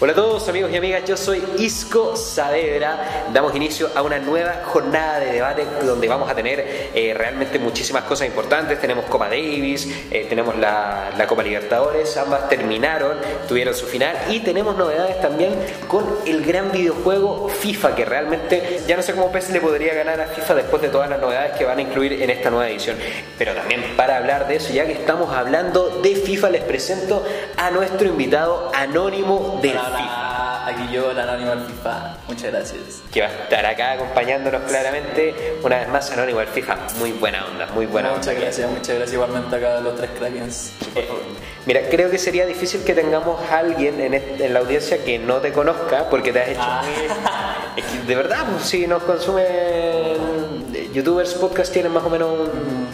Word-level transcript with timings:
Hola 0.00 0.12
a 0.12 0.14
todos 0.14 0.48
amigos 0.48 0.70
y 0.70 0.76
amigas, 0.76 1.02
yo 1.08 1.16
soy 1.16 1.42
Isco 1.58 2.14
Saavedra. 2.14 3.26
Damos 3.32 3.52
inicio 3.56 3.90
a 3.96 4.02
una 4.02 4.20
nueva 4.20 4.62
jornada 4.64 5.18
de 5.18 5.32
debate 5.32 5.66
donde 5.84 6.06
vamos 6.06 6.30
a 6.30 6.36
tener 6.36 6.90
eh, 6.94 7.12
realmente 7.18 7.58
muchísimas 7.58 8.04
cosas 8.04 8.28
importantes. 8.28 8.80
Tenemos 8.80 9.06
Copa 9.06 9.28
Davis, 9.28 9.88
eh, 10.12 10.26
tenemos 10.28 10.56
la, 10.56 11.10
Copa 11.26 11.42
Libertadores, 11.42 12.16
ambas 12.16 12.48
terminaron, 12.48 13.18
tuvieron 13.48 13.74
su 13.74 13.86
final 13.86 14.16
y 14.28 14.38
tenemos 14.38 14.76
novedades 14.76 15.20
también 15.20 15.56
con 15.88 16.06
el 16.24 16.44
gran 16.46 16.70
videojuego 16.70 17.48
FIFA 17.48 17.96
que 17.96 18.04
realmente 18.04 18.82
ya 18.86 18.96
no 18.96 19.02
sé 19.02 19.14
cómo 19.14 19.32
PES 19.32 19.50
le 19.50 19.60
podría 19.60 19.94
ganar 19.94 20.20
a 20.20 20.28
FIFA 20.28 20.54
después 20.54 20.80
de 20.80 20.90
todas 20.90 21.10
las 21.10 21.20
novedades 21.20 21.56
que 21.58 21.64
van 21.64 21.78
a 21.78 21.82
incluir 21.82 22.22
en 22.22 22.30
esta 22.30 22.50
nueva 22.50 22.70
edición. 22.70 22.96
Pero 23.36 23.52
también 23.52 23.82
para 23.96 24.18
hablar 24.18 24.46
de 24.46 24.56
eso, 24.56 24.72
ya 24.72 24.86
que 24.86 24.92
estamos 24.92 25.34
hablando 25.34 26.00
de 26.04 26.14
FIFA, 26.14 26.50
les 26.50 26.62
presento 26.62 27.24
a 27.56 27.72
nuestro 27.72 28.06
invitado 28.06 28.70
anónimo 28.72 29.58
del 29.60 29.87
Hola, 29.88 30.66
aquí 30.66 30.92
yo, 30.92 31.10
el 31.12 31.18
anónimo 31.18 31.50
del 31.50 31.60
FIFA. 31.60 32.16
Muchas 32.28 32.52
gracias. 32.52 33.02
Que 33.10 33.22
va 33.22 33.28
a 33.28 33.30
estar 33.30 33.64
acá 33.64 33.92
acompañándonos 33.92 34.62
claramente, 34.62 35.58
una 35.62 35.78
vez 35.78 35.88
más 35.88 36.10
anónimo 36.10 36.40
del 36.40 36.48
FIFA. 36.48 36.76
Muy 36.98 37.12
buena 37.12 37.46
onda, 37.46 37.66
muy 37.72 37.86
buena 37.86 38.10
muchas 38.10 38.28
onda. 38.28 38.40
gracias, 38.40 38.70
muchas 38.70 38.88
gracias 38.88 39.12
igualmente 39.14 39.56
acá 39.56 39.80
los 39.80 39.96
tres 39.96 40.10
Krakens. 40.18 40.72
Eh, 40.94 41.08
mira, 41.64 41.80
creo 41.90 42.10
que 42.10 42.18
sería 42.18 42.44
difícil 42.44 42.84
que 42.84 42.92
tengamos 42.94 43.40
a 43.50 43.58
alguien 43.60 43.98
en, 44.00 44.52
la 44.52 44.58
audiencia 44.60 45.02
que 45.04 45.18
no 45.18 45.36
te 45.36 45.52
conozca 45.52 46.08
porque 46.10 46.32
te 46.32 46.40
has 46.42 46.48
hecho 46.50 46.60
Ah. 46.62 46.82
muy... 46.84 47.82
Es 47.82 47.84
que 47.84 47.98
de 48.06 48.14
verdad, 48.16 48.44
pues, 48.50 48.64
si 48.64 48.86
nos 48.86 49.02
consumen 49.04 49.46
eh, 50.74 50.90
youtubers, 50.92 51.32
podcast 51.34 51.72
tienen 51.72 51.92
más 51.92 52.04
o 52.04 52.10
menos 52.10 52.30
un... 52.30 52.87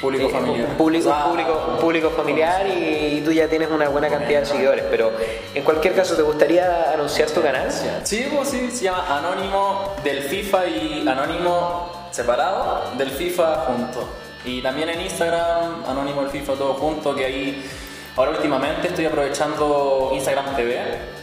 Público 0.00 0.28
eh, 0.28 0.30
familiar. 0.30 0.76
Público, 0.76 1.14
público, 1.28 1.78
público 1.80 2.10
familiar 2.10 2.66
y, 2.66 3.20
tú 3.24 3.32
ya 3.32 3.48
tienes 3.48 3.70
una 3.70 3.88
buena 3.88 4.08
cantidad 4.08 4.40
de 4.40 4.46
seguidores, 4.46 4.84
pero 4.90 5.12
en 5.54 5.62
cualquier 5.62 5.94
caso, 5.94 6.16
¿te 6.16 6.22
gustaría 6.22 6.92
anunciar 6.92 7.30
tu 7.30 7.42
canal? 7.42 7.70
Sí, 8.04 8.26
pues 8.34 8.48
sí, 8.48 8.70
se 8.70 8.84
llama 8.84 9.18
Anónimo 9.18 9.94
del 10.02 10.22
FIFA 10.22 10.66
y 10.66 11.06
Anónimo 11.06 12.08
separado 12.10 12.92
del 12.96 13.10
FIFA 13.10 13.66
junto. 13.66 14.08
Y 14.44 14.62
también 14.62 14.88
en 14.88 15.02
Instagram, 15.02 15.84
Anónimo 15.86 16.22
del 16.22 16.30
FIFA 16.30 16.54
todo 16.54 16.74
junto, 16.74 17.14
que 17.14 17.26
ahí 17.26 17.70
ahora 18.16 18.30
últimamente 18.32 18.88
estoy 18.88 19.04
aprovechando 19.04 20.12
Instagram 20.14 20.56
TV 20.56 20.78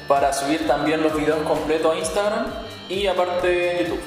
para 0.07 0.31
subir 0.31 0.67
también 0.67 1.01
los 1.01 1.15
videos 1.15 1.39
completos 1.47 1.95
a 1.95 1.97
Instagram 1.97 2.45
y 2.89 3.07
aparte 3.07 3.79
YouTube. 3.81 4.01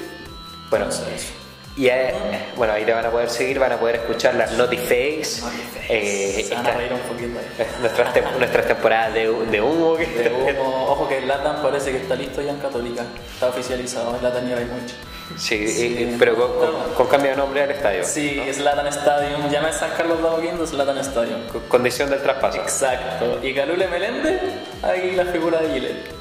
Bueno, 0.69 0.85
Entonces, 0.85 1.33
y 1.77 1.87
eh, 1.87 2.13
bueno, 2.57 2.73
ahí 2.73 2.83
te 2.83 2.91
van 2.93 3.05
a 3.05 3.11
poder 3.11 3.29
seguir, 3.29 3.59
van 3.59 3.71
a 3.71 3.77
poder 3.79 3.95
escuchar 3.97 4.35
las 4.35 4.51
Notifakes, 4.53 5.41
eh, 5.89 6.45
se 6.47 6.53
van 6.55 6.67
a 6.67 6.71
reír 6.73 6.91
un 6.93 6.99
poquito 6.99 7.39
ahí. 7.39 7.65
nuestras, 7.81 8.13
tem- 8.13 8.37
nuestras 8.37 8.67
temporadas 8.67 9.13
de, 9.13 9.21
de 9.27 9.61
humo 9.61 9.95
que 9.95 10.05
De 10.05 10.29
humo, 10.29 10.85
ojo 10.89 11.07
que 11.07 11.17
el 11.19 11.27
Latan 11.27 11.61
parece 11.61 11.91
que 11.91 11.97
está 11.97 12.15
listo 12.15 12.41
ya 12.41 12.51
en 12.51 12.59
Católica. 12.59 13.03
Está 13.33 13.47
oficializado, 13.47 14.15
el 14.17 14.23
Latan 14.23 14.45
mucho. 14.47 14.95
Sí, 15.37 15.65
Sí. 15.65 15.95
eh, 15.97 16.15
pero 16.19 16.35
con, 16.35 16.57
con- 16.59 16.93
con 16.93 17.07
cambio 17.07 17.31
de 17.31 17.37
nombre 17.37 17.63
al 17.63 17.71
estadio. 17.71 18.03
Sí, 18.03 18.41
es 18.45 18.59
Latan 18.59 18.87
Stadium. 18.87 19.49
Ya 19.49 19.61
no 19.61 19.69
es 19.69 19.75
San 19.77 19.91
Carlos 19.91 20.21
de 20.21 20.27
Apoquindo, 20.27 20.65
es 20.65 20.73
Latan 20.73 20.97
Stadium. 20.97 21.47
Con- 21.47 21.61
Condición 21.69 22.09
del 22.09 22.21
traspaso. 22.21 22.57
Exacto. 22.59 23.39
Y 23.41 23.53
Calule 23.53 23.87
Meléndez, 23.87 24.41
ahí 24.83 25.11
la 25.15 25.23
figura 25.25 25.61
de 25.61 25.69
Gillette. 25.73 26.20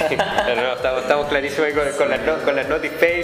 No, 0.56 0.72
estamos, 0.74 1.02
estamos 1.02 1.26
clarísimos 1.28 1.66
ahí 1.66 1.72
con, 1.74 1.90
con 1.92 2.10
las, 2.10 2.20
con 2.42 2.56
las 2.56 2.66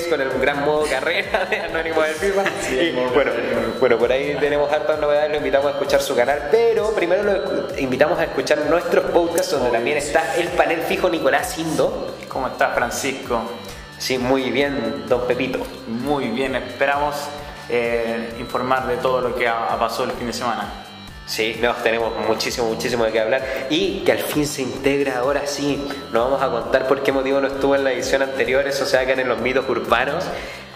con 0.08 0.20
el 0.20 0.30
gran 0.40 0.64
modo 0.64 0.84
carrera 0.86 1.44
de 1.46 1.60
Anónimo 1.60 2.02
del 2.02 2.14
FIFA. 2.14 2.44
Sí, 2.60 2.78
Y, 2.78 3.14
bueno, 3.14 3.32
bueno, 3.80 3.98
por 3.98 4.12
ahí 4.12 4.36
tenemos 4.38 4.70
hartas 4.72 4.98
novedades, 5.00 5.30
lo 5.30 5.36
invitamos 5.38 5.68
a 5.68 5.70
escuchar 5.70 6.00
su 6.00 6.14
canal, 6.14 6.48
pero 6.50 6.94
primero 6.94 7.22
lo 7.22 7.78
invitamos 7.78 8.18
a 8.18 8.24
escuchar 8.24 8.58
nuestros 8.68 9.10
podcasts 9.10 9.52
donde 9.52 9.70
también 9.70 9.96
está 9.96 10.36
el 10.36 10.48
panel 10.48 10.82
fijo 10.82 11.08
Nicolás 11.08 11.58
Indo. 11.58 12.14
¿Cómo 12.28 12.48
estás, 12.48 12.74
Francisco? 12.74 13.42
Sí, 13.98 14.18
muy 14.18 14.50
bien, 14.50 15.04
don 15.08 15.26
Pepito. 15.26 15.58
Muy 15.86 16.28
bien, 16.28 16.54
esperamos 16.56 17.16
eh, 17.68 18.34
informar 18.38 18.86
de 18.86 18.96
todo 18.98 19.20
lo 19.20 19.34
que 19.34 19.48
ha, 19.48 19.72
ha 19.72 19.78
pasado 19.78 20.04
el 20.04 20.12
fin 20.12 20.26
de 20.26 20.32
semana. 20.32 20.85
Sí, 21.26 21.58
no, 21.60 21.74
tenemos 21.74 22.12
muchísimo, 22.28 22.68
muchísimo 22.68 23.04
de 23.04 23.10
qué 23.10 23.20
hablar 23.20 23.66
y 23.68 24.04
que 24.04 24.12
al 24.12 24.20
fin 24.20 24.46
se 24.46 24.62
integra 24.62 25.18
ahora 25.18 25.44
sí. 25.46 25.84
Nos 26.12 26.30
vamos 26.30 26.40
a 26.40 26.48
contar 26.48 26.86
por 26.86 27.02
qué 27.02 27.10
motivo 27.10 27.40
no 27.40 27.48
estuvo 27.48 27.74
en 27.74 27.82
la 27.82 27.92
edición 27.92 28.22
anterior, 28.22 28.66
eso 28.66 28.86
se 28.86 28.96
hagan 28.96 29.18
en 29.18 29.28
los 29.28 29.40
mitos 29.40 29.68
urbanos. 29.68 30.24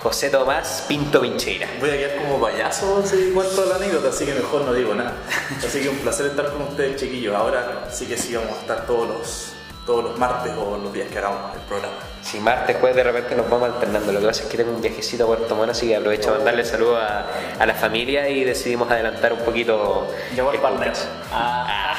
José 0.02 0.30
Tomás 0.30 0.86
Pinto 0.88 1.20
Vincheira. 1.20 1.68
Voy 1.78 1.90
a 1.90 1.96
quedar 1.96 2.16
como 2.16 2.40
payaso 2.40 3.06
si 3.06 3.30
cuento 3.32 3.66
la 3.66 3.76
anécdota, 3.76 4.08
así 4.08 4.24
que 4.24 4.32
mejor 4.32 4.62
no 4.62 4.72
digo 4.72 4.94
nada. 4.94 5.14
Así 5.58 5.80
que 5.82 5.90
un 5.90 5.98
placer 5.98 6.26
estar 6.26 6.50
con 6.50 6.62
ustedes, 6.62 6.98
chiquillos. 6.98 7.34
Ahora 7.34 7.86
sí 7.92 8.06
que 8.06 8.16
sí 8.16 8.34
vamos 8.34 8.56
a 8.56 8.60
estar 8.62 8.86
todos 8.86 9.08
los, 9.08 9.52
todos 9.90 10.04
los 10.04 10.18
martes 10.18 10.52
o 10.56 10.76
los 10.76 10.92
días 10.92 11.08
que 11.10 11.18
hagamos 11.18 11.52
el 11.52 11.60
programa. 11.62 11.94
Si 12.22 12.38
martes, 12.38 12.76
jueves, 12.78 12.94
de 12.94 13.02
repente 13.02 13.34
nos 13.34 13.50
vamos 13.50 13.70
alternando. 13.70 14.12
Lo 14.12 14.20
que 14.20 14.26
pasa 14.26 14.44
es 14.44 14.48
que 14.48 14.56
tengo 14.56 14.70
un 14.70 14.80
viajecito 14.80 15.24
a 15.24 15.26
Puerto 15.26 15.56
Montt, 15.56 15.70
así 15.70 15.88
que 15.88 15.96
aprovecho 15.96 16.30
a 16.30 16.34
mandarle 16.36 16.64
saludos 16.64 17.02
a, 17.02 17.26
a 17.58 17.66
la 17.66 17.74
familia 17.74 18.28
y 18.28 18.44
decidimos 18.44 18.88
adelantar 18.88 19.32
un 19.32 19.40
poquito. 19.40 20.06
El 20.30 20.44
partner. 20.44 20.60
podcast. 20.60 21.08
Ah, 21.32 21.96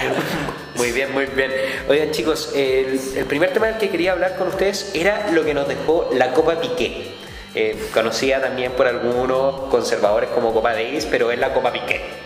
Muy 0.76 0.92
bien, 0.92 1.12
muy 1.12 1.26
bien. 1.26 1.52
Oigan 1.88 2.10
chicos, 2.12 2.52
el, 2.54 3.00
el 3.16 3.26
primer 3.26 3.52
tema 3.52 3.66
del 3.66 3.76
que 3.76 3.90
quería 3.90 4.12
hablar 4.12 4.36
con 4.36 4.48
ustedes 4.48 4.92
era 4.94 5.30
lo 5.32 5.44
que 5.44 5.52
nos 5.52 5.66
dejó 5.66 6.08
la 6.12 6.32
Copa 6.32 6.60
Piqué. 6.60 7.16
Eh, 7.54 7.88
conocida 7.92 8.40
también 8.40 8.72
por 8.72 8.86
algunos 8.86 9.62
conservadores 9.70 10.30
como 10.30 10.54
Copa 10.54 10.72
Davis, 10.72 11.04
pero 11.04 11.32
es 11.32 11.38
la 11.38 11.52
Copa 11.52 11.72
Piqué. 11.72 12.19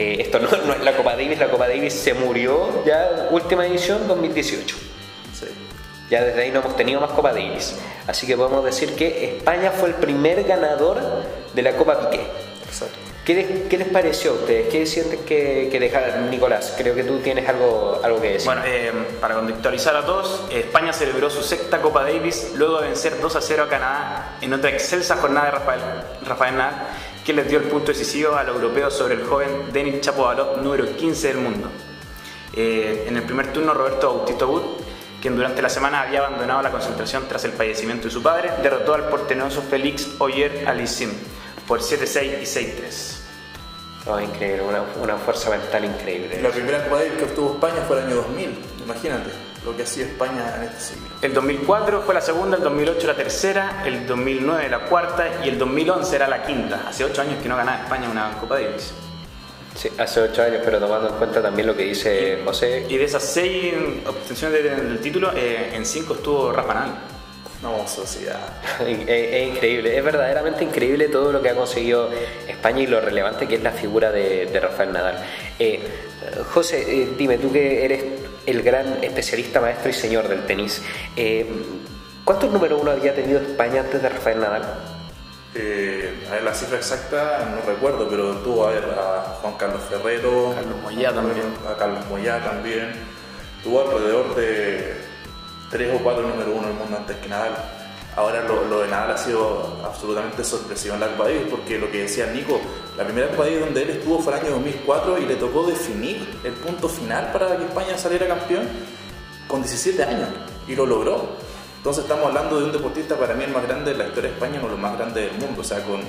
Eh, 0.00 0.22
esto 0.22 0.38
no, 0.38 0.48
no 0.48 0.72
es 0.72 0.80
la 0.80 0.96
Copa 0.96 1.12
Davis, 1.14 1.38
la 1.38 1.50
Copa 1.50 1.68
Davis 1.68 1.92
se 1.92 2.14
murió 2.14 2.82
ya 2.86 3.28
última 3.30 3.66
edición 3.66 4.08
2018. 4.08 4.76
Sí. 5.34 5.46
Ya 6.08 6.24
desde 6.24 6.40
ahí 6.40 6.50
no 6.50 6.60
hemos 6.60 6.74
tenido 6.74 7.02
más 7.02 7.10
Copa 7.10 7.34
Davis. 7.34 7.76
Así 8.06 8.26
que 8.26 8.34
podemos 8.34 8.64
decir 8.64 8.94
que 8.94 9.36
España 9.36 9.70
fue 9.70 9.90
el 9.90 9.96
primer 9.96 10.44
ganador 10.44 10.98
de 11.52 11.62
la 11.62 11.76
Copa 11.76 12.08
Piqué. 12.08 12.24
Exacto. 12.66 13.09
¿Qué 13.24 13.76
les, 13.76 13.88
pareció 13.88 14.30
a 14.30 14.34
ustedes? 14.34 14.68
¿Qué 14.68 14.86
sienten 14.86 15.20
que, 15.24 15.68
que 15.70 15.78
dejar, 15.78 16.20
Nicolás? 16.30 16.74
Creo 16.76 16.94
que 16.94 17.04
tú 17.04 17.18
tienes 17.18 17.46
algo, 17.48 18.00
algo 18.02 18.20
que 18.20 18.32
decir. 18.32 18.46
Bueno, 18.46 18.62
eh, 18.64 18.90
para 19.20 19.34
contextualizar 19.34 19.94
a 19.94 20.06
todos, 20.06 20.46
España 20.50 20.92
celebró 20.94 21.28
su 21.28 21.42
sexta 21.42 21.82
Copa 21.82 22.02
Davis 22.02 22.52
luego 22.56 22.80
de 22.80 22.88
vencer 22.88 23.20
2 23.20 23.36
a 23.36 23.40
0 23.42 23.64
a 23.64 23.68
Canadá 23.68 24.38
en 24.40 24.52
otra 24.54 24.70
excelsa 24.70 25.16
jornada 25.16 25.46
de 25.46 25.52
Rafael, 25.52 25.80
Rafael 26.26 26.56
Nadal, 26.56 26.88
que 27.24 27.34
les 27.34 27.46
dio 27.46 27.58
el 27.58 27.64
punto 27.64 27.92
decisivo 27.92 28.34
al 28.36 28.48
europeo 28.48 28.90
sobre 28.90 29.14
el 29.14 29.24
joven 29.24 29.70
Denis 29.70 30.00
Chapovalov, 30.00 30.62
número 30.62 30.96
15 30.96 31.28
del 31.28 31.36
mundo. 31.36 31.68
Eh, 32.54 33.04
en 33.06 33.16
el 33.16 33.22
primer 33.24 33.52
turno, 33.52 33.74
Roberto 33.74 34.14
Bautista 34.14 34.46
Wood, 34.46 34.62
quien 35.20 35.36
durante 35.36 35.60
la 35.60 35.68
semana 35.68 36.00
había 36.00 36.20
abandonado 36.20 36.62
la 36.62 36.70
concentración 36.70 37.28
tras 37.28 37.44
el 37.44 37.52
fallecimiento 37.52 38.08
de 38.08 38.10
su 38.10 38.22
padre, 38.22 38.50
derrotó 38.62 38.94
al 38.94 39.10
portenoso 39.10 39.60
Félix 39.60 40.08
Oyer 40.18 40.64
Alisim 40.66 41.10
por 41.70 41.80
7-6 41.80 42.42
y 42.42 42.44
6-3. 42.44 43.16
Oh, 44.08 44.18
increíble, 44.18 44.62
una, 44.62 44.82
una 45.00 45.16
fuerza 45.18 45.50
mental 45.50 45.84
increíble. 45.84 46.42
La 46.42 46.48
primera 46.48 46.82
Copa 46.82 46.96
Davis 46.96 47.12
que 47.12 47.24
obtuvo 47.24 47.52
España 47.54 47.84
fue 47.86 47.98
el 48.00 48.06
año 48.06 48.16
2000. 48.16 48.58
Imagínate 48.84 49.30
lo 49.64 49.76
que 49.76 49.84
ha 49.84 49.86
sido 49.86 50.08
España 50.08 50.52
en 50.56 50.62
este 50.64 50.80
siglo. 50.80 51.06
El 51.22 51.32
2004 51.32 52.02
fue 52.02 52.12
la 52.14 52.20
segunda, 52.22 52.56
el 52.56 52.64
2008 52.64 53.06
la 53.06 53.14
tercera, 53.14 53.82
el 53.86 54.04
2009 54.04 54.68
la 54.68 54.80
cuarta 54.86 55.28
y 55.44 55.48
el 55.50 55.58
2011 55.58 56.16
era 56.16 56.26
la 56.26 56.42
quinta. 56.42 56.82
Hace 56.88 57.04
ocho 57.04 57.22
años 57.22 57.40
que 57.40 57.48
no 57.48 57.56
ganaba 57.56 57.84
España 57.84 58.08
una 58.10 58.32
Copa 58.40 58.56
Davis. 58.56 58.92
Sí, 59.76 59.88
hace 59.96 60.22
ocho 60.22 60.42
años, 60.42 60.62
pero 60.64 60.80
tomando 60.80 61.10
en 61.10 61.14
cuenta 61.14 61.40
también 61.40 61.68
lo 61.68 61.76
que 61.76 61.84
dice 61.84 62.40
José. 62.44 62.86
Y 62.88 62.96
de 62.96 63.04
esas 63.04 63.22
seis 63.22 63.74
obtenciones 64.08 64.60
de- 64.64 64.70
del 64.76 64.98
título, 64.98 65.30
eh, 65.36 65.70
en 65.72 65.86
cinco 65.86 66.14
estuvo 66.14 66.50
Rafa 66.52 66.74
Nadal. 66.74 66.94
No, 67.62 67.86
sociedad. 67.86 68.40
Es, 68.80 69.08
es 69.08 69.48
increíble, 69.48 69.96
es 69.96 70.04
verdaderamente 70.04 70.64
increíble 70.64 71.08
todo 71.08 71.32
lo 71.32 71.42
que 71.42 71.50
ha 71.50 71.54
conseguido 71.54 72.08
España 72.48 72.80
y 72.80 72.86
lo 72.86 73.00
relevante 73.00 73.46
que 73.46 73.56
es 73.56 73.62
la 73.62 73.72
figura 73.72 74.10
de, 74.10 74.46
de 74.46 74.60
Rafael 74.60 74.92
Nadal. 74.92 75.18
Eh, 75.58 75.80
José, 76.52 76.84
eh, 76.88 77.08
dime, 77.18 77.38
tú 77.38 77.52
que 77.52 77.84
eres 77.84 78.04
el 78.46 78.62
gran 78.62 79.02
especialista, 79.02 79.60
maestro 79.60 79.90
y 79.90 79.92
señor 79.92 80.28
del 80.28 80.46
tenis, 80.46 80.82
eh, 81.16 81.46
¿cuántos 82.24 82.50
número 82.50 82.78
uno 82.78 82.90
había 82.90 83.14
tenido 83.14 83.40
España 83.40 83.80
antes 83.80 84.02
de 84.02 84.08
Rafael 84.08 84.40
Nadal? 84.40 84.62
Eh, 85.54 86.26
a 86.30 86.34
ver, 86.34 86.42
la 86.44 86.54
cifra 86.54 86.78
exacta 86.78 87.50
no 87.50 87.68
recuerdo, 87.70 88.08
pero 88.08 88.36
tuvo 88.36 88.66
a, 88.66 88.70
ver, 88.70 88.84
a 88.84 89.36
Juan 89.40 89.54
Carlos 89.58 89.82
Ferrero, 89.88 90.54
Carlos 90.54 90.80
Moyá 90.82 91.12
también. 91.12 91.46
a 91.68 91.76
Carlos 91.76 92.06
Moyá 92.08 92.38
también. 92.42 92.92
Tuvo 93.62 93.80
alrededor 93.82 94.34
de 94.36 94.94
tres 95.70 95.94
o 95.94 96.02
cuatro 96.02 96.26
número 96.26 96.50
uno 96.52 96.68
del 96.68 96.76
mundo 96.76 96.96
antes 96.96 97.16
que 97.16 97.28
Nadal. 97.28 97.54
Ahora 98.16 98.42
lo, 98.42 98.64
lo 98.64 98.80
de 98.80 98.88
Nadal 98.88 99.12
ha 99.12 99.18
sido 99.18 99.80
absolutamente 99.84 100.42
sorpresivo 100.42 100.94
en 100.94 101.00
la 101.00 101.08
Copa 101.08 101.24
Davis 101.24 101.44
porque 101.48 101.78
lo 101.78 101.90
que 101.90 102.02
decía 102.02 102.26
Nico, 102.26 102.60
la 102.98 103.04
primera 103.04 103.28
Copa 103.28 103.44
Davis 103.44 103.60
donde 103.60 103.82
él 103.82 103.90
estuvo 103.90 104.18
fue 104.18 104.34
el 104.34 104.40
año 104.40 104.50
2004 104.50 105.18
y 105.18 105.26
le 105.26 105.36
tocó 105.36 105.66
definir 105.66 106.40
el 106.44 106.52
punto 106.54 106.88
final 106.88 107.30
para 107.32 107.56
que 107.56 107.64
España 107.64 107.96
saliera 107.96 108.26
campeón 108.26 108.68
con 109.46 109.62
17 109.62 110.02
años 110.02 110.28
y 110.66 110.74
lo 110.74 110.86
logró. 110.86 111.28
Entonces 111.76 112.04
estamos 112.04 112.26
hablando 112.26 112.58
de 112.58 112.64
un 112.66 112.72
deportista 112.72 113.16
para 113.16 113.34
mí 113.34 113.44
el 113.44 113.52
más 113.52 113.62
grande 113.62 113.92
de 113.92 113.98
la 113.98 114.06
historia 114.06 114.30
de 114.30 114.36
España, 114.36 114.58
uno 114.58 114.68
de 114.68 114.72
los 114.72 114.80
más 114.80 114.98
grandes 114.98 115.30
del 115.30 115.40
mundo, 115.40 115.62
o 115.62 115.64
sea, 115.64 115.82
con 115.82 116.00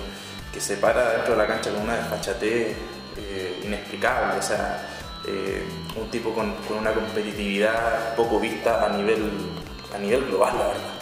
que 0.51 0.59
se 0.59 0.77
para 0.77 1.13
dentro 1.13 1.31
de 1.33 1.37
la 1.37 1.47
cancha 1.47 1.71
con 1.71 1.83
una 1.83 1.95
desfachatez 1.95 2.75
eh, 3.17 3.61
inexplicable, 3.63 4.37
o 4.37 4.41
sea, 4.41 4.85
eh, 5.27 5.63
un 5.95 6.09
tipo 6.09 6.33
con, 6.33 6.53
con 6.67 6.77
una 6.77 6.91
competitividad 6.91 8.15
poco 8.15 8.39
vista 8.39 8.85
a 8.85 8.89
nivel, 8.89 9.29
a 9.93 9.97
nivel 9.97 10.25
global, 10.25 10.57
la 10.57 10.67
verdad. 10.67 11.01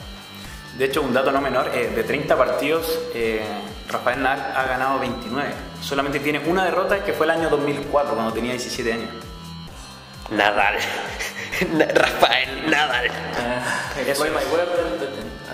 De 0.77 0.85
hecho, 0.85 1.01
un 1.01 1.13
dato 1.13 1.31
no 1.31 1.41
menor, 1.41 1.71
eh, 1.73 1.89
de 1.89 2.03
30 2.03 2.37
partidos, 2.37 2.99
eh, 3.13 3.41
Rafael 3.89 4.21
Nadal 4.21 4.53
ha 4.55 4.63
ganado 4.65 4.99
29. 4.99 5.51
Solamente 5.81 6.19
tiene 6.19 6.39
una 6.47 6.63
derrota 6.65 7.03
que 7.03 7.13
fue 7.13 7.25
el 7.25 7.31
año 7.31 7.49
2004, 7.49 8.13
cuando 8.13 8.33
tenía 8.33 8.51
17 8.51 8.93
años. 8.93 9.09
Nadal. 10.31 10.75
Rafael 11.93 12.69
Nadal. 12.69 13.07
Eh, 13.07 14.11
Eso 14.11 14.25
es. 14.25 14.31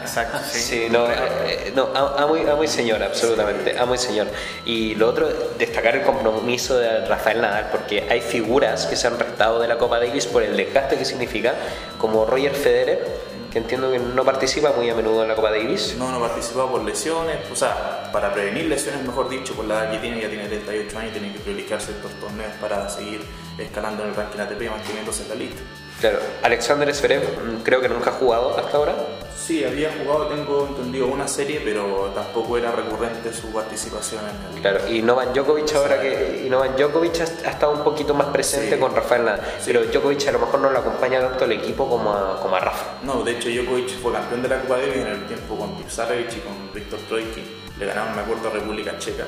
Exacto, 0.05 0.37
sí. 0.49 0.59
Sí, 0.59 0.87
no, 0.89 1.07
eh, 1.09 1.71
no 1.75 1.89
a, 1.93 2.23
a 2.23 2.27
muy, 2.27 2.41
a 2.47 2.55
muy 2.55 2.67
señor, 2.67 3.01
absolutamente, 3.03 3.77
a 3.77 3.85
muy 3.85 3.97
señor. 3.97 4.27
Y 4.65 4.95
lo 4.95 5.09
otro, 5.09 5.27
destacar 5.57 5.95
el 5.95 6.03
compromiso 6.03 6.77
de 6.77 7.05
Rafael 7.05 7.41
Nadal, 7.41 7.69
porque 7.71 8.07
hay 8.09 8.21
figuras 8.21 8.85
que 8.85 8.95
se 8.95 9.07
han 9.07 9.19
restado 9.19 9.59
de 9.59 9.67
la 9.67 9.77
Copa 9.77 9.99
Davis 9.99 10.25
por 10.25 10.43
el 10.43 10.55
desgaste 10.55 10.97
que 10.97 11.05
significa, 11.05 11.53
como 11.97 12.25
Roger 12.25 12.53
Federer, 12.53 13.05
que 13.51 13.59
entiendo 13.59 13.89
que 13.89 13.99
no 13.99 14.25
participa 14.25 14.73
muy 14.73 14.89
a 14.89 14.95
menudo 14.95 15.23
en 15.23 15.29
la 15.29 15.35
Copa 15.35 15.49
Davis. 15.49 15.95
No, 15.97 16.11
no 16.11 16.19
participaba 16.19 16.69
por 16.71 16.83
lesiones, 16.83 17.37
o 17.49 17.55
sea, 17.55 18.09
para 18.11 18.33
prevenir 18.33 18.65
lesiones, 18.65 19.01
mejor 19.03 19.29
dicho, 19.29 19.53
por 19.53 19.63
la 19.63 19.83
edad 19.83 19.91
que 19.91 19.97
tiene, 19.99 20.21
ya 20.21 20.27
tiene 20.27 20.45
38 20.47 20.99
años 20.99 21.11
y 21.11 21.19
tiene 21.19 21.33
que 21.33 21.39
privilegiar 21.39 21.81
ciertos 21.81 22.11
torneos 22.19 22.51
para 22.59 22.89
seguir 22.89 23.21
escalando 23.57 24.03
en 24.03 24.09
el 24.09 24.15
ranking 24.15 24.39
ATP 24.39 24.61
y 24.61 24.69
manteniéndose 24.69 25.23
en 25.23 25.29
la 25.29 25.35
lista. 25.35 25.61
Claro, 26.01 26.19
Alexander 26.43 26.93
Zverev 26.93 27.21
mm, 27.23 27.63
creo 27.63 27.79
que 27.79 27.87
nunca 27.87 28.09
ha 28.09 28.13
jugado 28.13 28.57
hasta 28.57 28.75
ahora. 28.75 28.93
Sí, 29.37 29.63
había 29.63 29.89
jugado, 30.03 30.27
tengo 30.27 30.67
entendido, 30.69 31.07
una 31.07 31.27
serie, 31.27 31.61
pero 31.63 32.11
tampoco 32.15 32.57
era 32.57 32.71
recurrente 32.71 33.31
su 33.33 33.47
participación 33.51 34.21
en 34.25 34.55
el... 34.55 34.61
Claro, 34.61 34.87
y 34.89 35.01
Novan 35.01 35.33
Djokovic 35.33 35.73
ahora 35.75 36.01
que 36.01 36.43
y 36.45 36.49
Novan 36.49 36.75
Djokovic 36.75 37.21
ha, 37.21 37.47
ha 37.47 37.51
estado 37.51 37.71
un 37.73 37.83
poquito 37.83 38.13
más 38.13 38.27
presente 38.27 38.75
Sí. 38.75 38.79
con 38.79 38.95
Rafael 38.95 39.25
Nadal, 39.25 39.41
Sí. 39.59 39.63
pero 39.73 39.83
Djokovic 39.85 40.27
a 40.27 40.31
lo 40.31 40.39
mejor 40.39 40.59
no 40.59 40.69
lo 40.71 40.79
acompaña 40.79 41.19
tanto 41.21 41.45
el 41.45 41.51
equipo 41.53 41.87
como 41.89 42.13
a, 42.13 42.39
como 42.41 42.55
a 42.55 42.59
Rafa. 42.59 42.85
No, 43.03 43.23
de 43.23 43.31
hecho 43.33 43.49
Djokovic 43.49 43.89
fue 44.01 44.11
campeón 44.13 44.41
de 44.43 44.49
la 44.49 44.61
Copa 44.61 44.77
Davis 44.77 44.95
en 44.97 45.07
el 45.07 45.25
tiempo 45.27 45.55
con 45.57 45.75
Tipsarevic 45.77 46.37
y 46.37 46.39
con 46.39 46.73
Víctor 46.73 46.99
Troicki. 47.07 47.43
Le 47.79 47.85
ganaron, 47.85 48.15
me 48.15 48.21
acuerdo, 48.21 48.47
a 48.49 48.51
República 48.51 48.97
Checa. 48.99 49.25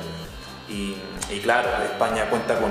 Y, 0.68 0.96
y 1.30 1.40
claro, 1.42 1.68
España 1.84 2.28
cuenta 2.30 2.58
con, 2.58 2.70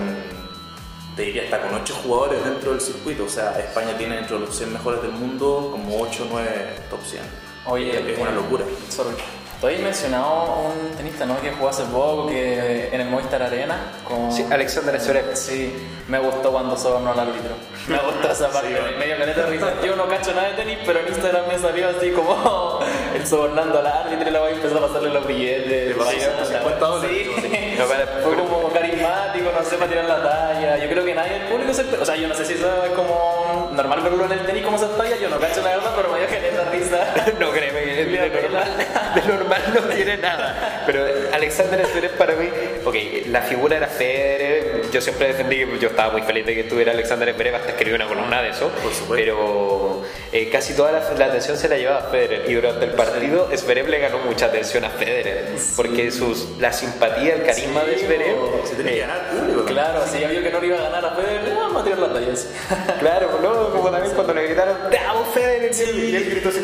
te 1.16 1.22
diría, 1.24 1.44
hasta 1.44 1.62
con 1.62 1.74
8 1.82 1.96
jugadores 2.04 2.44
dentro 2.44 2.72
del 2.72 2.82
circuito. 2.82 3.24
O 3.26 3.30
sea, 3.30 3.58
España 3.60 3.98
tiene 3.98 4.16
dentro 4.18 4.40
de 4.40 4.46
los 4.46 4.56
100 4.56 4.74
mejores 4.74 5.02
del 5.02 5.12
mundo 5.12 5.70
como 5.72 6.00
8 6.02 6.24
o 6.24 6.28
9 6.32 6.50
top 6.90 7.00
100. 7.04 7.22
Oye, 7.68 8.14
es 8.14 8.20
una 8.20 8.32
locura. 8.32 8.64
Sorry. 8.90 9.16
Tú 9.60 9.66
habías 9.66 9.82
mencionado 9.82 10.68
un 10.68 10.96
tenista 10.96 11.26
¿no? 11.26 11.42
que 11.42 11.52
jugó 11.52 11.70
hace 11.70 11.84
poco 11.86 12.28
que 12.28 12.90
en 12.92 13.02
el 13.02 13.10
Movistar 13.10 13.42
Arena. 13.42 13.92
Con... 14.04 14.32
Sí, 14.32 14.46
Alexander 14.50 15.00
Zverev. 15.02 15.36
Sí, 15.36 15.74
me 16.08 16.20
gustó 16.20 16.52
cuando 16.52 16.78
sobornó 16.78 17.12
al 17.12 17.20
árbitro. 17.20 17.56
Me 17.88 17.98
gustó 17.98 18.32
esa 18.32 18.50
parte, 18.50 18.70
me 19.00 19.06
dio 19.08 19.18
caleta 19.18 19.42
de 19.42 19.48
risa. 19.48 19.74
Yo 19.84 19.96
no 19.96 20.08
cacho 20.08 20.32
nada 20.36 20.50
de 20.50 20.54
tenis, 20.54 20.78
pero 20.86 21.00
en 21.00 21.08
Instagram 21.08 21.48
me 21.48 21.58
salió 21.58 21.90
así 21.90 22.12
como 22.12 22.80
sobornando 23.28 23.80
al 23.80 23.88
árbitro 23.88 24.30
y 24.30 24.32
la 24.32 24.40
voy 24.40 24.52
a 24.52 24.56
empezar 24.56 24.78
a 24.78 24.82
pasarle 24.88 25.10
los 25.10 25.28
billetes. 25.28 25.96
Le 25.98 26.04
Sí, 26.06 26.20
150 26.20 26.86
dólares. 26.86 27.18
Sí. 27.42 27.76
No, 27.78 27.86
para- 27.86 28.08
Fue 28.24 28.36
como 28.36 28.70
carismático, 28.72 29.52
no 29.58 29.64
sé, 29.64 29.76
para 29.78 29.90
tirar 29.90 30.06
la 30.06 30.24
talla. 30.24 30.78
Yo 30.78 30.90
creo 30.90 31.06
que 31.06 31.14
nadie 31.14 31.34
del 31.34 31.42
público 31.44 31.74
se 31.74 31.84
O 32.02 32.06
sea, 32.06 32.16
yo 32.16 32.28
no 32.28 32.34
sé 32.36 32.46
si 32.46 32.54
eso 32.54 32.86
es 32.86 32.92
como 32.92 33.72
normal 33.74 34.02
verlo 34.02 34.26
en 34.26 34.32
el 34.32 34.46
tenis 34.46 34.64
como 34.64 34.78
se 34.78 34.86
talla, 34.88 35.16
yo 35.18 35.30
no 35.30 35.38
cacho 35.40 35.62
la 35.62 35.70
verdad, 35.76 35.94
pero 35.96 36.10
me 36.12 36.20
dio 36.20 36.28
caleta 36.28 36.64
de 36.64 36.72
risa. 36.72 37.14
No 37.40 37.52
créeme 37.52 37.84
que 37.84 38.06
de 38.06 38.42
normal, 38.42 38.72
de 39.16 39.34
normal 39.34 39.62
no 39.76 39.82
tiene 39.96 40.18
nada. 40.18 40.84
Pero 40.86 41.06
Alexander 41.34 41.86
Zverev 41.86 42.12
para 42.18 42.34
mí, 42.36 42.50
ok, 42.86 42.96
la 43.28 43.42
figura 43.42 43.78
era 43.78 43.88
Federer. 43.88 44.82
Yo 44.92 45.02
siempre 45.02 45.28
defendí 45.28 45.58
que 45.58 45.80
yo 45.80 45.90
estaba 45.90 46.12
muy 46.14 46.22
feliz 46.24 46.46
de 46.46 46.54
que 46.56 46.62
estuviera 46.62 46.92
Alexander 46.94 47.34
Zverev 47.34 47.56
hasta 47.56 47.70
escribí 47.70 47.94
una 47.94 48.08
columna 48.08 48.42
de 48.42 48.50
eso. 48.50 48.70
Por 48.70 48.94
supuesto. 48.94 49.14
Pero 49.16 50.02
eh, 50.32 50.50
casi 50.50 50.74
toda 50.76 50.92
la, 50.92 51.02
la 51.18 51.26
atención 51.26 51.58
se 51.58 51.68
la 51.70 51.78
llevaba 51.78 52.00
a 52.00 52.10
Federer 52.10 52.50
y 52.50 52.54
durante 52.54 52.86
el 52.86 52.92
partido 52.92 53.17
Zverev 53.56 53.88
le 53.88 54.00
ganó 54.00 54.20
mucha 54.20 54.48
atención 54.48 54.86
a 54.86 54.90
Federer 54.90 55.56
porque 55.76 56.12
sus, 56.12 56.58
la 56.60 56.72
simpatía, 56.72 57.36
el 57.36 57.44
carisma 57.44 57.84
de 57.84 57.98
Zverev. 57.98 58.38
Que 58.84 59.00
ganar 59.00 59.30
público. 59.30 59.66
Claro, 59.66 60.02
si 60.08 60.20
ya 60.20 60.28
vio 60.30 60.42
que 60.42 60.52
no 60.52 60.60
le 60.60 60.68
iba 60.68 60.78
a 60.78 60.82
ganar 60.82 61.06
a 61.06 61.12
Federer, 61.12 61.56
vamos 61.56 61.82
a 61.82 61.84
tirar 61.84 62.00
la 62.00 62.14
talla. 62.14 62.34
Claro, 63.00 63.40
¿no? 63.42 63.70
Como 63.72 63.90
también 63.90 64.14
cuando 64.14 64.34
le 64.34 64.44
gritaron, 64.48 64.76
¡Te 64.90 65.00
amo, 65.00 65.26
Federer! 65.34 65.72
Y 65.96 66.16
él 66.16 66.30
gritó 66.30 66.50
así, 66.50 66.60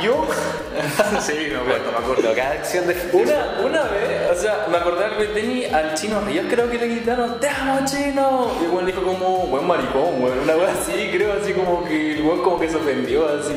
¿y 0.00 0.04
yo? 0.04 0.26
Sí, 1.20 1.48
me 1.50 1.56
acuerdo, 1.56 1.92
me 1.92 1.98
acuerdo. 1.98 2.34
Cada 2.34 2.52
acción 2.52 2.86
de 2.86 2.94
Una, 3.12 3.60
una 3.64 3.82
vez, 3.84 4.30
o 4.30 4.40
sea, 4.40 4.66
me 4.70 4.76
acordé 4.76 5.08
del 5.16 5.32
tenis 5.32 5.72
al 5.72 5.94
chino 5.94 6.20
Ríos, 6.20 6.46
creo 6.48 6.70
que 6.70 6.78
le 6.78 6.88
gritaron, 6.88 7.40
¡Te 7.40 7.48
amo, 7.48 7.80
chino! 7.84 8.50
Y 8.60 8.78
el 8.78 8.86
dijo 8.86 9.02
como, 9.02 9.46
buen 9.46 9.66
maricón, 9.66 10.22
weón, 10.22 10.38
una 10.40 10.56
wea 10.56 10.72
así, 10.72 11.10
creo, 11.12 11.32
así 11.40 11.52
como 11.52 11.84
que 11.84 12.12
el 12.16 12.22
weón 12.22 12.42
como 12.42 12.60
que 12.60 12.68
se 12.68 12.76
ofendió, 12.76 13.26
así. 13.28 13.54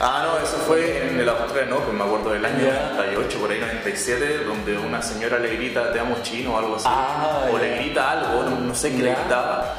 Ah, 0.00 0.26
no, 0.26 0.44
eso 0.44 0.56
fue 0.66 1.06
en 1.06 1.20
el 1.20 1.28
Australian 1.28 1.72
Open, 1.74 1.96
me 1.96 2.04
acuerdo 2.04 2.30
del 2.30 2.44
año 2.44 2.64
Ya. 2.64 2.92
98, 2.96 3.38
por 3.38 3.50
ahí 3.52 3.60
97, 3.60 4.38
donde 4.44 4.76
una 4.78 5.00
señora 5.02 5.38
le 5.38 5.54
grita 5.54 5.92
te 5.92 6.00
amo 6.00 6.16
chino 6.22 6.54
o 6.54 6.58
algo 6.58 6.76
así. 6.76 6.86
Ah, 6.88 7.46
o 7.52 7.58
le 7.58 7.76
grita 7.76 8.10
algo, 8.10 8.42
no, 8.44 8.58
no 8.58 8.74
sé 8.74 8.90
qué 8.90 9.02
le 9.02 9.14
gritaba. 9.14 9.74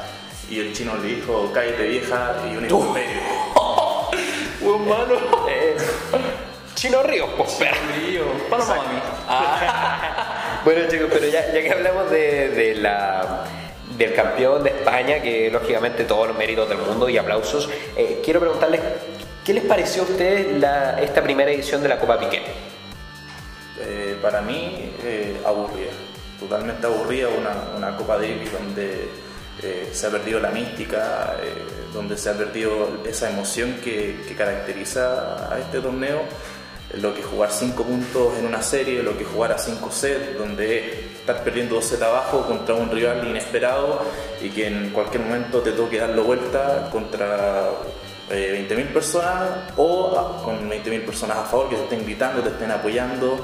Y 0.50 0.60
el 0.60 0.72
chino 0.72 0.96
le 0.96 1.16
dijo, 1.16 1.50
cállate 1.52 1.88
vieja 1.88 2.34
y 2.50 2.56
un 2.56 2.64
improperio. 2.64 3.20
Weón 4.60 4.88
malo. 4.88 5.18
Eh, 5.48 5.76
Chino 6.74 7.02
Ríos, 7.02 7.30
pues 7.36 7.52
perro. 7.52 7.76
Río, 7.96 8.24
paloma 8.50 8.76
mami. 8.76 8.98
Ah, 9.28 10.60
Bueno 10.64 10.88
chicos, 10.88 11.08
pero 11.12 11.26
ya, 11.28 11.52
ya 11.52 11.62
que 11.62 11.70
hablamos 11.70 12.10
de, 12.10 12.48
de 12.48 12.74
la, 12.76 13.44
del 13.96 14.14
campeón 14.14 14.62
de 14.64 14.70
España, 14.70 15.20
que 15.20 15.50
lógicamente 15.50 16.04
todos 16.04 16.28
los 16.28 16.36
méritos 16.36 16.68
del 16.68 16.78
mundo 16.78 17.08
y 17.08 17.18
aplausos, 17.18 17.68
eh, 17.96 18.20
quiero 18.24 18.40
preguntarles, 18.40 18.80
¿qué 19.44 19.54
les 19.54 19.64
pareció 19.64 20.02
a 20.02 20.04
ustedes 20.06 20.58
la, 20.58 21.00
esta 21.00 21.22
primera 21.22 21.50
edición 21.50 21.82
de 21.82 21.88
la 21.88 21.98
Copa 21.98 22.18
Piqué? 22.18 22.42
Eh, 23.80 24.16
para 24.22 24.40
mí, 24.40 24.92
eh, 25.04 25.36
aburrida. 25.44 25.90
Totalmente 26.38 26.86
aburrida, 26.86 27.28
una, 27.28 27.76
una 27.76 27.96
Copa 27.96 28.16
Davis 28.16 28.50
donde 28.52 29.08
eh, 29.62 29.90
se 29.92 30.06
ha 30.06 30.10
perdido 30.10 30.40
la 30.40 30.50
mística, 30.50 31.36
eh, 31.40 31.62
donde 31.92 32.18
se 32.18 32.28
ha 32.28 32.34
perdido 32.34 33.02
esa 33.06 33.30
emoción 33.30 33.76
que, 33.82 34.34
caracteriza 34.36 35.52
a 35.52 35.58
este 35.58 35.80
torneo. 35.80 36.22
Lo 37.00 37.14
que 37.14 37.22
jugar 37.22 37.50
5 37.50 37.82
puntos 37.82 38.38
en 38.38 38.46
una 38.46 38.62
serie, 38.62 39.02
lo 39.02 39.16
que 39.16 39.24
jugar 39.24 39.52
a 39.52 39.58
5 39.58 39.90
sets, 39.90 40.38
donde 40.38 41.08
estar 41.18 41.42
perdiendo 41.42 41.76
2 41.76 41.84
sets 41.84 42.02
abajo 42.02 42.46
contra 42.46 42.74
un 42.74 42.90
rival 42.90 43.26
inesperado 43.26 44.00
y 44.42 44.50
que 44.50 44.66
en 44.66 44.90
cualquier 44.90 45.22
momento 45.22 45.60
te 45.60 45.72
toque 45.72 45.98
darlo 45.98 46.24
vuelta 46.24 46.90
contra 46.92 47.70
eh, 48.30 48.66
20.000 48.68 48.92
personas 48.92 49.72
o 49.76 50.42
con 50.44 50.70
20.000 50.70 51.04
personas 51.04 51.38
a 51.38 51.44
favor 51.44 51.68
que 51.68 51.76
te 51.76 51.82
estén 51.84 52.04
gritando, 52.04 52.42
te 52.42 52.50
estén 52.50 52.70
apoyando 52.70 53.38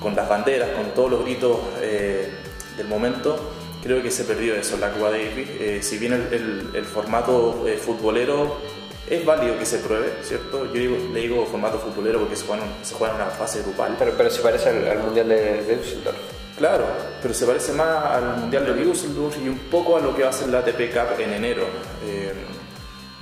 con 0.00 0.14
las 0.16 0.28
banderas, 0.28 0.70
con 0.70 0.86
todos 0.94 1.10
los 1.10 1.24
gritos 1.24 1.58
eh, 1.80 2.30
del 2.76 2.86
momento. 2.88 3.52
Creo 3.82 4.02
que 4.02 4.10
se 4.10 4.24
perdió 4.24 4.54
eso 4.54 4.74
en 4.74 4.80
la 4.80 4.90
Copa 4.92 5.10
Davis. 5.10 5.48
Eh, 5.60 5.78
si 5.82 5.98
bien 5.98 6.12
el, 6.12 6.32
el- 6.32 6.70
el 6.74 6.84
formato 6.84 7.64
eh, 7.66 7.76
futbolero 7.76 8.56
es 9.08 9.24
válido 9.24 9.58
que 9.58 9.64
se 9.64 9.78
pruebe, 9.78 10.12
¿cierto? 10.22 10.66
Yo 10.66 10.72
digo- 10.80 10.96
le 11.12 11.20
digo 11.20 11.46
formato 11.46 11.78
futbolero 11.78 12.18
porque 12.20 12.36
se 12.36 12.44
juega, 12.46 12.64
en- 12.64 12.84
se 12.84 12.94
juega 12.94 13.14
en 13.14 13.20
una 13.22 13.30
fase 13.30 13.62
grupal. 13.62 13.94
Pero, 13.98 14.12
pero 14.16 14.30
se 14.30 14.40
parece 14.42 14.68
al, 14.70 14.86
al 14.88 14.98
Mundial 14.98 15.28
de, 15.28 15.62
de 15.62 15.76
Düsseldorf. 15.76 16.16
Claro, 16.58 16.84
pero 17.22 17.32
se 17.32 17.46
parece 17.46 17.72
más 17.72 18.04
al 18.04 18.36
Mundial 18.38 18.66
de 18.66 18.74
Düsseldorf 18.74 19.36
y 19.44 19.48
un 19.48 19.58
poco 19.70 19.96
a 19.96 20.00
lo 20.00 20.14
que 20.14 20.24
va 20.24 20.30
a 20.30 20.32
ser 20.32 20.48
la 20.48 20.58
ATP 20.58 20.92
Cup 20.92 21.20
en 21.20 21.32
enero. 21.34 21.62
Eh, 22.04 22.32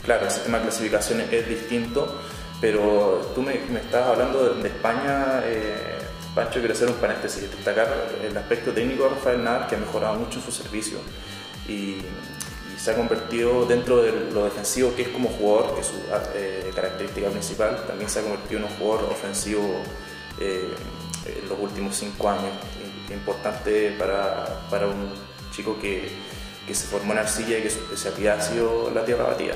claro, 0.02 0.24
el 0.24 0.30
sistema 0.30 0.56
de 0.58 0.64
clasificación 0.64 1.20
es 1.30 1.46
distinto, 1.46 2.18
pero 2.62 3.30
tú 3.34 3.42
me, 3.42 3.60
me 3.70 3.80
estabas 3.80 4.08
hablando 4.08 4.54
de, 4.54 4.62
de 4.62 4.68
España, 4.68 5.42
eh, 5.44 5.95
Pancho, 6.36 6.58
quiero 6.58 6.74
hacer 6.74 6.88
un 6.88 6.96
paréntesis, 6.96 7.50
destacar 7.50 7.88
el 8.22 8.36
aspecto 8.36 8.70
técnico 8.72 9.04
de 9.04 9.08
Rafael 9.08 9.42
Nadal, 9.42 9.68
que 9.68 9.74
ha 9.74 9.78
mejorado 9.78 10.16
mucho 10.16 10.38
en 10.38 10.44
su 10.44 10.52
servicio 10.52 10.98
y, 11.66 11.72
y 11.72 12.78
se 12.78 12.90
ha 12.90 12.94
convertido 12.94 13.64
dentro 13.64 14.02
de 14.02 14.12
lo 14.34 14.44
defensivo 14.44 14.94
que 14.94 15.00
es 15.00 15.08
como 15.08 15.30
jugador, 15.30 15.74
que 15.74 15.80
es 15.80 15.86
su 15.86 15.94
eh, 16.34 16.70
característica 16.74 17.30
principal, 17.30 17.82
también 17.86 18.10
se 18.10 18.18
ha 18.18 18.22
convertido 18.22 18.58
en 18.60 18.66
un 18.66 18.70
jugador 18.78 19.10
ofensivo 19.10 19.80
eh, 20.38 20.74
en 21.24 21.48
los 21.48 21.58
últimos 21.58 21.96
cinco 21.96 22.28
años. 22.28 22.52
Importante 23.10 23.92
para, 23.98 24.60
para 24.68 24.88
un 24.88 25.10
chico 25.52 25.78
que, 25.80 26.10
que 26.66 26.74
se 26.74 26.86
formó 26.86 27.12
en 27.12 27.20
arcilla 27.20 27.56
y 27.58 27.62
que 27.62 27.70
su 27.70 27.78
especialidad 27.78 28.40
ha 28.40 28.42
sido 28.42 28.90
la 28.90 29.06
tierra 29.06 29.24
batida. 29.24 29.54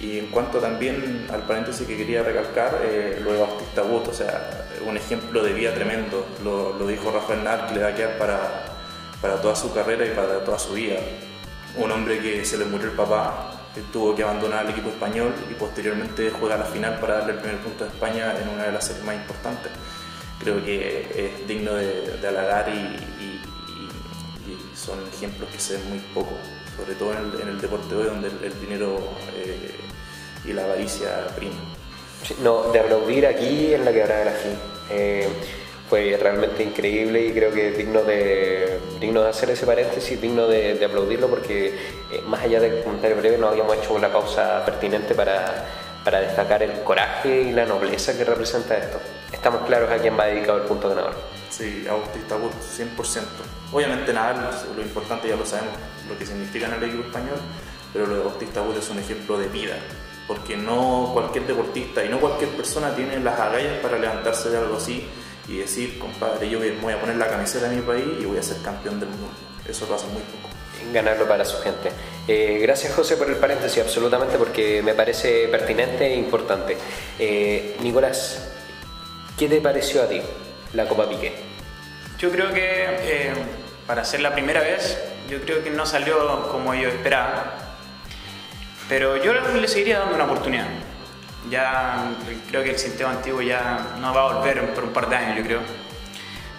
Y 0.00 0.18
en 0.18 0.26
cuanto 0.26 0.58
también 0.58 1.26
al 1.32 1.42
paréntesis 1.42 1.86
que 1.86 1.96
quería 1.96 2.22
recalcar, 2.22 2.80
eh, 2.84 3.18
lo 3.24 3.32
de 3.32 3.38
Bautista 3.40 3.82
Wood, 3.82 4.08
o 4.08 4.12
sea, 4.12 4.66
un 4.86 4.96
ejemplo 4.96 5.42
de 5.42 5.52
vida 5.54 5.72
tremendo, 5.74 6.26
lo, 6.44 6.86
dijo 6.86 7.10
Rafael 7.10 7.42
Nadal, 7.42 7.68
que 7.68 7.74
le 7.76 7.80
va 7.82 7.88
a 7.88 7.94
quedar 7.94 8.18
para, 8.18 8.64
para 9.22 9.40
toda 9.40 9.56
su 9.56 9.72
carrera 9.72 10.04
y 10.04 10.10
para 10.10 10.44
toda 10.44 10.58
su 10.58 10.74
vida. 10.74 10.96
Un 11.76 11.90
hombre 11.90 12.20
que 12.20 12.44
se 12.44 12.58
le 12.58 12.66
murió 12.66 12.88
el 12.90 12.96
papá, 12.96 13.52
que 13.74 13.80
tuvo 13.92 14.14
que 14.14 14.22
abandonar 14.22 14.64
el 14.66 14.72
equipo 14.72 14.90
español 14.90 15.32
y 15.50 15.54
posteriormente 15.54 16.30
juega 16.38 16.56
la 16.58 16.64
final 16.64 16.98
para 17.00 17.18
darle 17.18 17.32
el 17.32 17.38
primer 17.38 17.58
punto 17.60 17.84
a 17.84 17.88
España 17.88 18.34
en 18.40 18.48
una 18.50 18.64
de 18.64 18.72
las 18.72 18.84
series 18.86 19.04
más 19.04 19.14
importantes. 19.14 19.72
Creo 20.40 20.62
que 20.62 21.08
es 21.40 21.48
digno 21.48 21.72
de, 21.74 22.18
de 22.18 22.28
halagar 22.28 22.68
y, 22.68 22.78
y- 23.22 23.42
son 24.76 24.98
ejemplos 25.08 25.48
que 25.50 25.58
se 25.58 25.74
ven 25.74 25.88
muy 25.88 25.98
poco 26.14 26.32
sobre 26.76 26.94
todo 26.94 27.12
en 27.12 27.48
el, 27.48 27.60
deporte 27.60 27.94
hoy 27.94 28.04
donde 28.04 28.28
el, 28.28 28.60
dinero 28.60 28.98
eh, 29.34 29.70
y 30.44 30.52
la 30.52 30.64
avaricia 30.64 31.28
prima. 31.34 31.54
No, 32.42 32.70
de 32.72 32.80
aplaudir 32.80 33.26
aquí 33.26 33.72
en 33.72 33.84
la 33.84 33.92
quebrada 33.92 34.18
de 34.20 34.24
la. 34.26 34.34
Eh, 34.90 35.28
fue 35.88 36.18
realmente 36.20 36.64
increíble 36.64 37.26
y 37.26 37.32
creo 37.32 37.52
que 37.52 37.68
es 37.68 37.78
digno 37.78 38.02
de, 38.02 38.80
digno 38.98 39.22
de 39.22 39.28
hacer 39.28 39.50
ese 39.50 39.64
paréntesis, 39.66 40.20
digno 40.20 40.48
de, 40.48 40.74
de 40.74 40.84
aplaudirlo 40.84 41.28
porque 41.28 41.68
eh, 42.10 42.22
más 42.26 42.42
allá 42.42 42.58
del 42.58 42.82
comentario 42.82 43.16
breve 43.16 43.38
no 43.38 43.48
habíamos 43.48 43.76
hecho 43.76 43.94
una 43.94 44.12
pausa 44.12 44.64
pertinente 44.64 45.14
para, 45.14 45.64
para 46.04 46.20
destacar 46.20 46.64
el 46.64 46.82
coraje 46.82 47.42
y 47.42 47.52
la 47.52 47.66
nobleza 47.66 48.18
que 48.18 48.24
representa 48.24 48.76
esto. 48.76 48.98
Estamos 49.32 49.62
claros 49.62 49.88
a 49.88 49.98
quién 49.98 50.18
va 50.18 50.26
dedicado 50.26 50.58
el 50.58 50.64
punto 50.64 50.88
ganador. 50.88 51.14
Sí, 51.56 51.86
Bautista 51.88 52.36
Wood, 52.36 52.52
100%. 52.52 53.22
Obviamente 53.72 54.12
nada, 54.12 54.52
lo 54.76 54.82
importante 54.82 55.26
ya 55.26 55.36
lo 55.36 55.46
sabemos, 55.46 55.72
lo 56.06 56.18
que 56.18 56.26
significa 56.26 56.66
en 56.66 56.74
el 56.74 56.84
equipo 56.84 57.04
español, 57.04 57.38
pero 57.94 58.06
lo 58.06 58.16
de 58.16 58.24
Bautista 58.24 58.60
Wood 58.60 58.76
es 58.76 58.90
un 58.90 58.98
ejemplo 58.98 59.38
de 59.38 59.48
vida, 59.48 59.78
porque 60.28 60.54
no 60.54 61.12
cualquier 61.14 61.46
deportista 61.46 62.04
y 62.04 62.10
no 62.10 62.20
cualquier 62.20 62.50
persona 62.50 62.94
tiene 62.94 63.20
las 63.20 63.40
agallas 63.40 63.78
para 63.80 63.98
levantarse 63.98 64.50
de 64.50 64.58
algo 64.58 64.76
así 64.76 65.08
y 65.48 65.56
decir, 65.56 65.98
compadre, 65.98 66.50
yo 66.50 66.58
voy 66.58 66.92
a 66.92 67.00
poner 67.00 67.16
la 67.16 67.28
camiseta 67.28 67.70
de 67.70 67.76
mi 67.76 67.82
país 67.82 68.04
y 68.20 68.26
voy 68.26 68.36
a 68.36 68.42
ser 68.42 68.60
campeón 68.60 69.00
del 69.00 69.08
mundo. 69.08 69.28
Eso 69.66 69.86
hace 69.94 70.06
muy 70.08 70.22
poco. 70.22 70.50
ganarlo 70.92 71.26
para 71.26 71.46
su 71.46 71.56
gente. 71.62 71.90
Eh, 72.28 72.58
gracias 72.60 72.92
José 72.94 73.16
por 73.16 73.30
el 73.30 73.36
paréntesis, 73.36 73.82
absolutamente, 73.82 74.36
porque 74.36 74.82
me 74.82 74.92
parece 74.92 75.48
pertinente 75.48 76.06
e 76.06 76.16
importante. 76.16 76.76
Eh, 77.18 77.78
Nicolás, 77.80 78.46
¿qué 79.38 79.48
te 79.48 79.62
pareció 79.62 80.02
a 80.02 80.06
ti 80.06 80.20
la 80.76 80.86
Copa 80.86 81.08
Piqué? 81.08 81.34
Yo 82.18 82.30
creo 82.30 82.52
que 82.52 82.60
eh, 83.00 83.32
para 83.86 84.04
ser 84.04 84.20
la 84.20 84.32
primera 84.32 84.60
vez, 84.60 84.98
yo 85.28 85.40
creo 85.42 85.62
que 85.64 85.70
no 85.70 85.84
salió 85.86 86.48
como 86.50 86.74
yo 86.74 86.88
esperaba. 86.88 87.54
Pero 88.88 89.16
yo 89.16 89.32
le 89.34 89.66
seguiría 89.68 89.98
dando 89.98 90.14
una 90.14 90.24
oportunidad. 90.24 90.66
Ya 91.50 92.10
creo 92.50 92.62
que 92.62 92.70
el 92.70 92.78
sistema 92.78 93.10
antiguo 93.10 93.40
ya 93.42 93.96
no 94.00 94.14
va 94.14 94.30
a 94.30 94.34
volver 94.34 94.74
por 94.74 94.84
un 94.84 94.92
par 94.92 95.08
de 95.08 95.16
años, 95.16 95.38
yo 95.38 95.44
creo. 95.44 95.60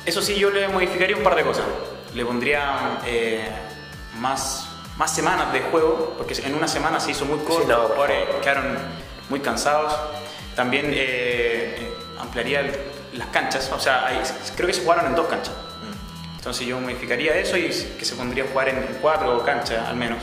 Eso 0.06 0.22
sí, 0.22 0.36
yo 0.36 0.50
le 0.50 0.68
modificaría 0.68 1.16
un 1.16 1.24
par 1.24 1.36
de 1.36 1.44
cosas. 1.44 1.66
Le 2.14 2.26
pondría 2.26 3.00
eh, 3.06 3.46
más, 4.20 4.70
más 4.98 5.14
semanas 5.14 5.52
de 5.54 5.62
juego, 5.62 6.16
porque 6.18 6.34
en 6.46 6.56
una 6.56 6.68
semana 6.68 7.00
se 7.00 7.12
hizo 7.12 7.26
muy 7.26 7.40
corto, 7.40 7.62
Sí, 7.62 7.68
no, 7.68 7.78
los 7.78 7.92
jugadores 7.92 8.18
quedaron 8.42 8.78
muy 9.30 9.40
cansados. 9.42 9.94
También 10.56 10.92
eh, 10.94 11.92
ampliaría 12.20 12.62
el- 12.62 12.72
las 13.14 13.28
canchas, 13.30 13.72
o 13.74 13.80
sea, 13.80 14.06
hay- 14.08 14.22
creo 14.56 14.68
que 14.68 14.74
se 14.74 14.82
jugaron 14.84 15.06
en 15.08 15.16
dos 15.16 15.28
canchas. 15.28 15.54
Entonces 16.38 16.66
yo 16.68 16.80
modificaría 16.80 17.36
eso 17.38 17.58
y 17.58 17.64
que 17.98 18.06
se 18.06 18.16
pondría 18.16 18.44
a 18.46 18.48
jugar 18.48 18.70
en 18.70 18.82
cuatro 19.02 19.44
canchas 19.44 19.88
al 19.88 19.96
menos. 19.98 20.20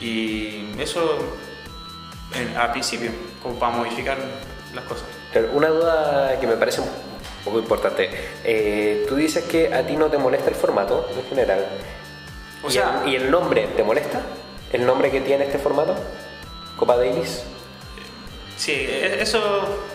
Y 0.00 0.64
eso 0.78 1.18
en- 2.34 2.56
a 2.56 2.70
principio, 2.72 3.10
como 3.42 3.58
para 3.58 3.76
modificar 3.76 4.16
las 4.74 4.84
cosas. 4.84 5.04
Pero 5.32 5.50
una 5.52 5.68
duda 5.68 6.38
que 6.40 6.46
me 6.46 6.56
parece 6.56 6.80
un 6.80 6.88
poco 7.44 7.58
importante. 7.58 8.08
Eh, 8.44 9.04
tú 9.08 9.16
dices 9.16 9.44
que 9.44 9.72
a 9.74 9.86
ti 9.86 9.96
no 9.96 10.06
te 10.06 10.18
molesta 10.18 10.48
el 10.50 10.54
formato 10.56 11.08
en 11.14 11.28
general. 11.28 11.66
O 12.62 12.68
¿Y, 12.68 12.72
sea- 12.72 13.02
el, 13.04 13.10
y 13.12 13.16
el 13.16 13.30
nombre 13.30 13.66
te 13.76 13.82
molesta? 13.82 14.20
¿El 14.72 14.86
nombre 14.86 15.10
que 15.10 15.20
tiene 15.20 15.44
este 15.44 15.58
formato? 15.58 15.94
Copa 16.76 16.96
Davis. 16.96 17.42
Sí, 18.58 18.72
e- 18.72 19.22
eso 19.22 19.40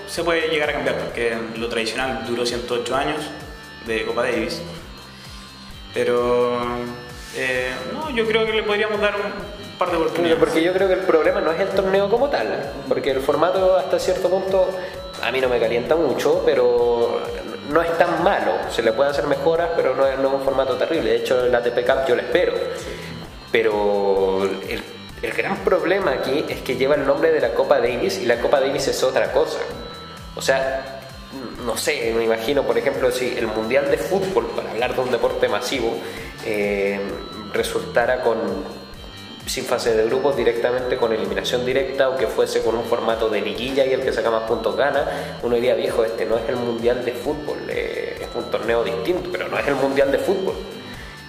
se 0.07 0.23
puede 0.23 0.47
llegar 0.47 0.69
a 0.69 0.73
cambiar 0.73 0.97
porque 0.97 1.35
lo 1.57 1.67
tradicional 1.69 2.25
duró 2.25 2.45
108 2.45 2.95
años 2.95 3.17
de 3.85 4.05
Copa 4.05 4.23
Davis. 4.23 4.61
Pero 5.93 6.59
eh, 7.35 7.71
no, 7.93 8.09
yo 8.09 8.25
creo 8.25 8.45
que 8.45 8.53
le 8.53 8.63
podríamos 8.63 8.99
dar 8.99 9.15
un 9.15 9.77
par 9.77 9.91
de 9.91 9.97
oportunidades. 9.97 10.39
Porque 10.39 10.63
yo 10.63 10.73
creo 10.73 10.87
que 10.87 10.93
el 10.95 11.01
problema 11.01 11.41
no 11.41 11.51
es 11.51 11.59
el 11.59 11.67
torneo 11.69 12.09
como 12.09 12.29
tal, 12.29 12.71
porque 12.87 13.11
el 13.11 13.19
formato 13.19 13.75
hasta 13.77 13.99
cierto 13.99 14.29
punto 14.29 14.69
a 15.21 15.31
mí 15.31 15.39
no 15.41 15.49
me 15.49 15.59
calienta 15.59 15.95
mucho, 15.95 16.41
pero 16.45 17.21
no 17.69 17.81
es 17.81 17.97
tan 17.97 18.23
malo. 18.23 18.53
Se 18.69 18.81
le 18.81 18.93
pueden 18.93 19.11
hacer 19.11 19.27
mejoras, 19.27 19.69
pero 19.75 19.93
no 19.95 20.07
es, 20.07 20.17
no 20.19 20.29
es 20.29 20.33
un 20.35 20.41
formato 20.41 20.75
terrible. 20.77 21.11
De 21.11 21.15
hecho, 21.17 21.45
el 21.45 21.53
ATP 21.53 21.85
Cup 21.85 22.07
yo 22.07 22.15
lo 22.15 22.21
espero. 22.21 22.53
Pero 23.51 24.43
el, 24.67 24.83
el 25.23 25.31
gran 25.31 25.57
problema 25.63 26.11
aquí 26.11 26.45
es 26.49 26.61
que 26.61 26.75
lleva 26.75 26.95
el 26.95 27.07
nombre 27.07 27.31
de 27.31 27.39
la 27.39 27.53
Copa 27.53 27.79
Davis 27.79 28.19
y 28.19 28.25
la 28.25 28.39
Copa 28.41 28.59
Davis 28.59 28.89
es 28.89 29.01
otra 29.03 29.31
cosa. 29.31 29.59
O 30.35 30.41
sea, 30.41 31.01
no 31.65 31.77
sé, 31.77 32.13
me 32.15 32.25
imagino, 32.25 32.63
por 32.63 32.77
ejemplo, 32.77 33.09
si 33.09 33.37
el 33.37 33.47
Mundial 33.47 33.89
de 33.89 33.97
Fútbol, 33.97 34.47
para 34.53 34.71
hablar 34.71 34.93
de 34.93 35.01
un 35.01 35.11
deporte 35.11 35.47
masivo, 35.47 35.95
eh, 36.45 36.99
resultara 37.53 38.21
con 38.21 38.37
sin 39.45 39.65
fase 39.65 39.93
de 39.93 40.05
grupos 40.05 40.37
directamente 40.37 40.95
con 40.95 41.11
eliminación 41.11 41.65
directa 41.65 42.09
o 42.09 42.17
que 42.17 42.27
fuese 42.27 42.61
con 42.61 42.75
un 42.75 42.85
formato 42.85 43.29
de 43.29 43.41
liguilla 43.41 43.85
y 43.85 43.91
el 43.91 44.01
que 44.01 44.13
saca 44.13 44.31
más 44.31 44.43
puntos 44.43 44.75
gana, 44.75 45.37
uno 45.41 45.55
diría, 45.55 45.75
viejo, 45.75 46.03
este 46.03 46.25
no 46.25 46.37
es 46.37 46.47
el 46.49 46.57
Mundial 46.57 47.03
de 47.03 47.13
Fútbol, 47.13 47.57
eh, 47.69 48.19
es 48.21 48.27
un 48.35 48.49
torneo 48.51 48.83
distinto, 48.83 49.29
pero 49.31 49.47
no 49.47 49.57
es 49.57 49.67
el 49.67 49.75
Mundial 49.75 50.11
de 50.11 50.19
Fútbol. 50.19 50.55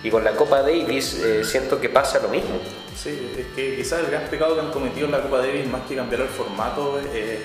Y 0.05 0.11
con 0.11 0.23
la 0.23 0.33
Copa 0.33 0.63
Davis 0.63 1.15
eh, 1.15 1.43
siento 1.45 1.81
que 1.81 1.89
pasa 1.89 2.21
lo 2.21 2.29
mismo. 2.29 2.51
Sí, 2.95 3.33
es 3.37 3.47
que 3.57 3.77
quizás 3.77 4.01
el 4.01 4.11
gran 4.11 4.29
pecado 4.29 4.55
que 4.55 4.61
han 4.61 4.71
cometido 4.71 5.07
en 5.07 5.13
la 5.13 5.23
Copa 5.23 5.39
Davis, 5.39 5.67
más 5.67 5.83
que 5.89 5.97
cambiar 5.97 6.21
el 6.21 6.29
formato, 6.29 7.01
eh, 7.13 7.41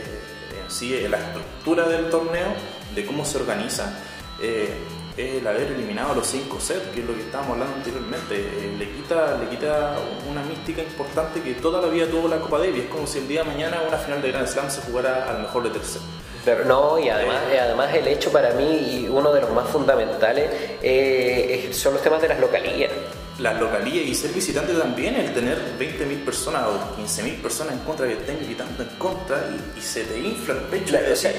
en 0.61 0.69
sí, 0.69 0.93
eh, 0.93 1.09
la 1.09 1.17
estructura 1.17 1.87
del 1.87 2.09
torneo, 2.09 2.53
de 2.93 3.05
cómo 3.05 3.25
se 3.25 3.37
organiza, 3.37 3.97
eh, 4.41 4.69
es 5.17 5.35
el 5.35 5.47
haber 5.47 5.71
eliminado 5.71 6.15
los 6.15 6.27
5 6.27 6.59
sets, 6.59 6.87
que 6.93 7.01
es 7.01 7.05
lo 7.05 7.13
que 7.13 7.21
estábamos 7.21 7.53
hablando 7.53 7.75
anteriormente. 7.75 8.35
Eh, 8.35 8.75
le, 8.77 8.89
quita, 8.91 9.37
le 9.37 9.49
quita 9.49 9.97
una 10.29 10.41
mística 10.43 10.81
importante 10.81 11.41
que 11.41 11.55
toda 11.55 11.81
la 11.81 11.87
vida 11.87 12.07
tuvo 12.07 12.27
la 12.27 12.39
Copa 12.39 12.59
Davis. 12.59 12.83
Es 12.83 12.89
como 12.89 13.05
si 13.05 13.19
el 13.19 13.27
día 13.27 13.43
de 13.43 13.49
mañana 13.49 13.81
una 13.85 13.97
final 13.97 14.21
de 14.21 14.31
Grand 14.31 14.47
Slam 14.47 14.69
se 14.71 14.81
jugara 14.81 15.29
al 15.29 15.41
mejor 15.41 15.63
de 15.63 15.71
tercero. 15.71 16.05
Pero 16.45 16.63
no, 16.65 16.97
y 16.97 17.09
además, 17.09 17.37
y 17.53 17.57
además 17.57 17.93
el 17.93 18.07
hecho 18.07 18.31
para 18.31 18.51
mí, 18.51 18.63
y 19.03 19.07
uno 19.09 19.31
de 19.33 19.41
los 19.41 19.51
más 19.51 19.67
fundamentales, 19.69 20.49
eh, 20.81 21.69
son 21.73 21.93
los 21.93 22.01
temas 22.01 22.21
de 22.21 22.29
las 22.29 22.39
localías. 22.39 22.91
Las 23.39 23.59
localías 23.59 24.05
y 24.05 24.13
ser 24.15 24.31
visitante 24.31 24.73
también, 24.73 25.15
el 25.15 25.33
tener 25.33 25.57
20.000 25.79 26.25
personas 26.25 26.63
o 26.63 26.95
15.000 27.01 27.41
personas 27.41 27.73
en 27.73 27.79
contra 27.79 28.05
que 28.07 28.13
estén 28.13 28.37
gritando 28.43 28.83
en 28.83 28.89
contra 28.97 29.37
y, 29.75 29.79
y 29.79 29.81
se 29.81 30.03
te 30.03 30.17
infla 30.19 30.55
el 30.55 30.59
pecho 30.61 30.93
La- 30.93 31.01
y 31.01 31.03
decir, 31.05 31.31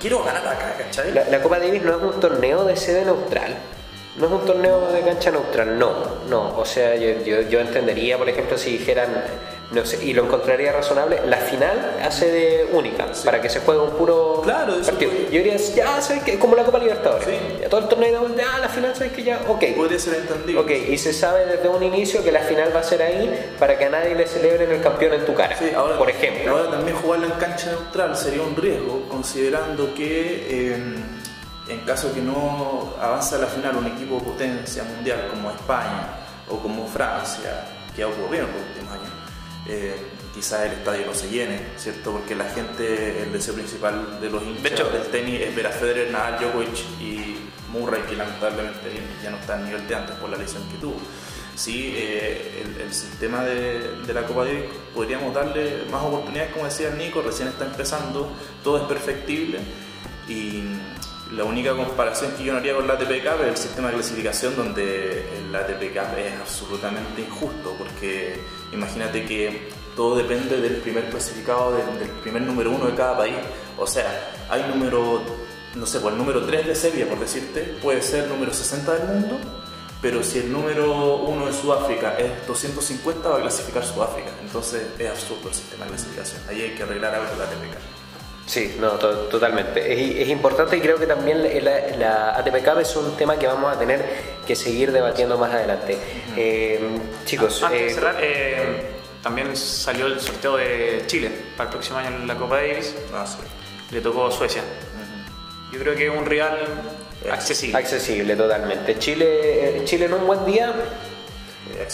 quiero 0.00 0.22
ganar 0.24 0.46
acá, 0.46 0.74
¿cachai? 0.78 1.12
La, 1.12 1.24
la 1.28 1.40
Copa 1.42 1.58
Davis 1.60 1.82
no 1.82 1.96
es 1.96 2.02
un 2.14 2.20
torneo 2.20 2.64
de 2.64 2.76
sede 2.76 3.04
neutral. 3.04 3.54
No 4.16 4.26
es 4.26 4.32
un 4.32 4.46
torneo 4.46 4.92
de 4.92 5.00
cancha 5.00 5.32
neutral, 5.32 5.76
no, 5.78 5.92
no. 6.28 6.56
O 6.58 6.64
sea, 6.64 6.94
yo, 6.94 7.24
yo, 7.24 7.42
yo 7.42 7.58
entendería, 7.60 8.16
por 8.16 8.28
ejemplo, 8.28 8.56
si 8.56 8.78
dijeran, 8.78 9.08
no 9.70 9.84
sé, 9.84 10.04
y 10.04 10.12
lo 10.12 10.24
encontraría 10.24 10.70
razonable, 10.72 11.20
la 11.26 11.38
final 11.38 11.96
hace 12.02 12.30
de 12.30 12.68
única, 12.72 13.06
para 13.24 13.40
que 13.40 13.48
se 13.48 13.60
juegue 13.60 13.80
un 13.80 13.90
puro 13.90 14.40
Claro, 14.44 14.74
partido. 14.80 15.10
puede- 15.10 15.24
Yo 15.24 15.30
diría, 15.42 15.56
ya, 15.56 16.00
¿sabes 16.00 16.22
qué? 16.22 16.38
Como 16.38 16.54
la 16.54 16.64
Copa 16.64 16.78
Libertadores. 16.78 17.26
Sí. 17.26 17.64
Todo 17.68 17.80
el 17.80 17.88
torneo, 17.88 18.28
ya, 18.36 18.58
la 18.58 18.68
final, 18.68 18.94
¿sabes 18.94 19.12
que 19.12 19.22
Ya, 19.24 19.40
ok. 19.48 19.64
Podría 19.76 19.98
ser 19.98 20.14
entendido. 20.16 20.60
Ok, 20.60 20.70
y 20.70 20.98
se 20.98 21.12
sabe 21.12 21.46
desde 21.46 21.68
un 21.68 21.82
inicio 21.82 22.22
que 22.22 22.30
la 22.30 22.40
final 22.40 22.74
va 22.76 22.80
a 22.80 22.84
ser 22.84 23.02
ahí 23.02 23.52
para 23.58 23.76
que 23.78 23.86
a 23.86 23.90
nadie 23.90 24.14
le 24.14 24.26
celebren 24.26 24.70
el 24.70 24.80
campeón 24.82 25.14
en 25.14 25.24
tu 25.24 25.34
cara, 25.34 25.56
Sí, 25.58 25.70
ahora, 25.74 25.96
por 25.98 26.10
ejemplo. 26.10 26.52
Ahora 26.56 26.70
también 26.70 26.96
jugarla 26.98 27.26
en 27.26 27.32
cancha 27.32 27.70
neutral 27.72 28.16
sería 28.16 28.42
un 28.42 28.54
riesgo, 28.54 29.08
considerando 29.08 29.92
que 29.94 30.46
eh, 30.50 30.76
en 31.68 31.80
caso 31.80 32.12
que 32.14 32.20
no 32.20 32.92
avanza 33.00 33.36
a 33.36 33.38
la 33.40 33.46
final 33.46 33.76
un 33.76 33.86
equipo 33.86 34.16
de 34.16 34.20
potencia 34.20 34.84
mundial 34.84 35.28
como 35.30 35.50
España 35.50 36.06
o 36.50 36.58
como 36.58 36.86
Francia, 36.86 37.64
que 37.96 38.02
ha 38.02 38.08
ocurrido 38.08 38.44
años, 38.44 38.83
eh, 39.66 39.94
quizás 40.34 40.66
el 40.66 40.72
estadio 40.72 41.06
no 41.06 41.14
se 41.14 41.28
llene, 41.30 41.58
¿cierto? 41.76 42.12
Porque 42.12 42.34
la 42.34 42.44
gente, 42.50 43.22
el 43.22 43.32
deseo 43.32 43.54
principal 43.54 44.18
de 44.20 44.30
los 44.30 44.42
hinchas 44.42 44.72
hecho- 44.72 44.90
del 44.90 45.02
tenis 45.04 45.40
es 45.40 45.54
ver 45.56 45.66
a 45.66 45.70
Federer, 45.70 46.10
Nadal, 46.10 46.38
Djokovic 46.38 46.76
y 47.00 47.36
Murray, 47.72 48.02
que 48.02 48.16
lamentablemente 48.16 48.90
ya 49.22 49.30
no 49.30 49.36
está 49.38 49.54
al 49.54 49.64
nivel 49.64 49.86
de 49.88 49.94
antes 49.94 50.16
por 50.16 50.30
la 50.30 50.36
lesión 50.36 50.62
que 50.70 50.76
tuvo. 50.78 50.96
Sí, 51.56 51.94
eh, 51.96 52.62
el, 52.76 52.80
el 52.82 52.92
sistema 52.92 53.44
de, 53.44 54.00
de 54.06 54.12
la 54.12 54.24
Copa 54.26 54.44
Davis 54.44 54.64
podríamos 54.92 55.32
darle 55.32 55.84
más 55.90 56.02
oportunidades, 56.02 56.52
como 56.52 56.64
decía 56.64 56.90
Nico, 56.90 57.22
recién 57.22 57.46
está 57.48 57.64
empezando, 57.64 58.28
todo 58.64 58.78
es 58.78 58.82
perfectible 58.84 59.60
y 60.28 60.62
la 61.36 61.44
única 61.44 61.74
comparación 61.74 62.32
que 62.32 62.44
yo 62.44 62.52
no 62.52 62.58
haría 62.58 62.74
con 62.74 62.86
la 62.86 62.94
ATP 62.94 63.22
Cup 63.22 63.42
es 63.42 63.48
el 63.48 63.56
sistema 63.56 63.88
de 63.88 63.94
clasificación 63.94 64.54
donde 64.56 65.26
el 65.38 65.54
ATP 65.54 65.82
es 65.82 66.40
absolutamente 66.40 67.22
injusto 67.22 67.74
porque 67.76 68.40
imagínate 68.72 69.24
que 69.26 69.68
todo 69.96 70.16
depende 70.16 70.60
del 70.60 70.76
primer 70.76 71.08
clasificado, 71.10 71.72
del, 71.72 72.08
primer 72.22 72.42
número 72.42 72.70
uno 72.70 72.86
de 72.86 72.94
cada 72.94 73.16
país. 73.16 73.34
O 73.78 73.86
sea, 73.86 74.06
hay 74.48 74.62
número, 74.68 75.22
no 75.74 75.86
sé, 75.86 76.00
pues 76.00 76.12
el 76.12 76.18
número 76.18 76.44
3 76.44 76.66
de 76.66 76.74
Serbia, 76.74 77.08
por 77.08 77.18
decirte, 77.18 77.62
puede 77.82 78.02
ser 78.02 78.28
número 78.28 78.52
60 78.52 78.92
del 78.94 79.08
mundo, 79.08 79.38
pero 80.02 80.22
si 80.22 80.38
el 80.38 80.52
número 80.52 81.16
1 81.16 81.46
de 81.46 81.52
Sudáfrica 81.52 82.16
es 82.18 82.46
250, 82.46 83.28
va 83.28 83.38
a 83.38 83.40
clasificar 83.40 83.84
Sudáfrica. 83.84 84.30
Entonces 84.42 84.86
es 84.98 85.10
absurdo 85.10 85.48
el 85.48 85.54
sistema 85.54 85.84
de 85.84 85.90
clasificación. 85.92 86.42
Ahí 86.48 86.62
hay 86.62 86.74
que 86.74 86.82
arreglar 86.82 87.14
algo 87.14 87.30
la 87.38 87.46
Cup. 87.46 87.93
Sí, 88.46 88.76
no, 88.78 88.90
to- 88.92 89.26
totalmente. 89.28 89.92
Es, 89.92 90.16
es 90.22 90.28
importante 90.28 90.76
y 90.76 90.80
creo 90.80 90.96
que 90.98 91.06
también 91.06 91.42
la, 91.64 91.80
la 91.96 92.36
ATP 92.36 92.62
Cup 92.64 92.78
es 92.80 92.94
un 92.96 93.16
tema 93.16 93.38
que 93.38 93.46
vamos 93.46 93.74
a 93.74 93.78
tener 93.78 94.04
que 94.46 94.54
seguir 94.54 94.92
debatiendo 94.92 95.38
más 95.38 95.52
adelante. 95.52 95.96
Eh, 96.36 96.78
chicos, 97.24 97.62
Antes 97.62 97.80
de 97.80 97.86
eh, 97.86 97.94
cerrar, 97.94 98.16
eh, 98.20 98.82
también 99.22 99.56
salió 99.56 100.06
el 100.06 100.20
sorteo 100.20 100.56
de 100.58 101.04
Chile 101.06 101.30
para 101.56 101.70
el 101.70 101.72
próximo 101.74 101.98
año 101.98 102.08
en 102.08 102.26
la 102.26 102.34
Copa 102.36 102.56
Davis. 102.56 102.94
Ah, 103.14 103.26
sí. 103.26 103.38
Le 103.90 104.00
tocó 104.02 104.30
Suecia. 104.30 104.62
Yo 105.72 105.78
creo 105.80 105.94
que 105.96 106.06
es 106.06 106.12
un 106.14 106.26
rival 106.26 106.58
accesible. 107.32 107.78
accesible 107.78 108.36
totalmente. 108.36 108.98
Chile, 108.98 109.78
eh, 109.78 109.82
Chile 109.84 110.04
en 110.04 110.12
un 110.14 110.26
buen 110.26 110.44
día. 110.44 110.72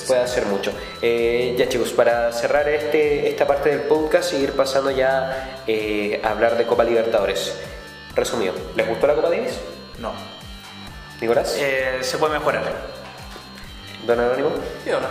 Puede 0.06 0.20
hacer 0.20 0.46
mucho. 0.46 0.72
Eh, 1.02 1.54
ya 1.58 1.68
chicos, 1.68 1.90
para 1.92 2.32
cerrar 2.32 2.68
este, 2.68 3.28
esta 3.28 3.46
parte 3.46 3.70
del 3.70 3.80
podcast 3.82 4.32
y 4.32 4.36
ir 4.36 4.52
pasando 4.52 4.90
ya 4.90 5.60
eh, 5.66 6.20
a 6.24 6.30
hablar 6.30 6.56
de 6.56 6.64
Copa 6.66 6.84
Libertadores. 6.84 7.54
Resumido, 8.14 8.54
¿les 8.76 8.88
gustó 8.88 9.06
la 9.06 9.14
Copa 9.14 9.30
Davis? 9.30 9.52
No. 9.98 10.12
Nicolás, 11.20 11.56
Eh, 11.58 11.98
se 12.00 12.18
puede 12.18 12.34
mejorar. 12.38 12.62
Don 14.06 14.18
Anónimo. 14.18 14.50
¿Sí 14.84 14.90
o 14.90 15.00
no? 15.00 15.06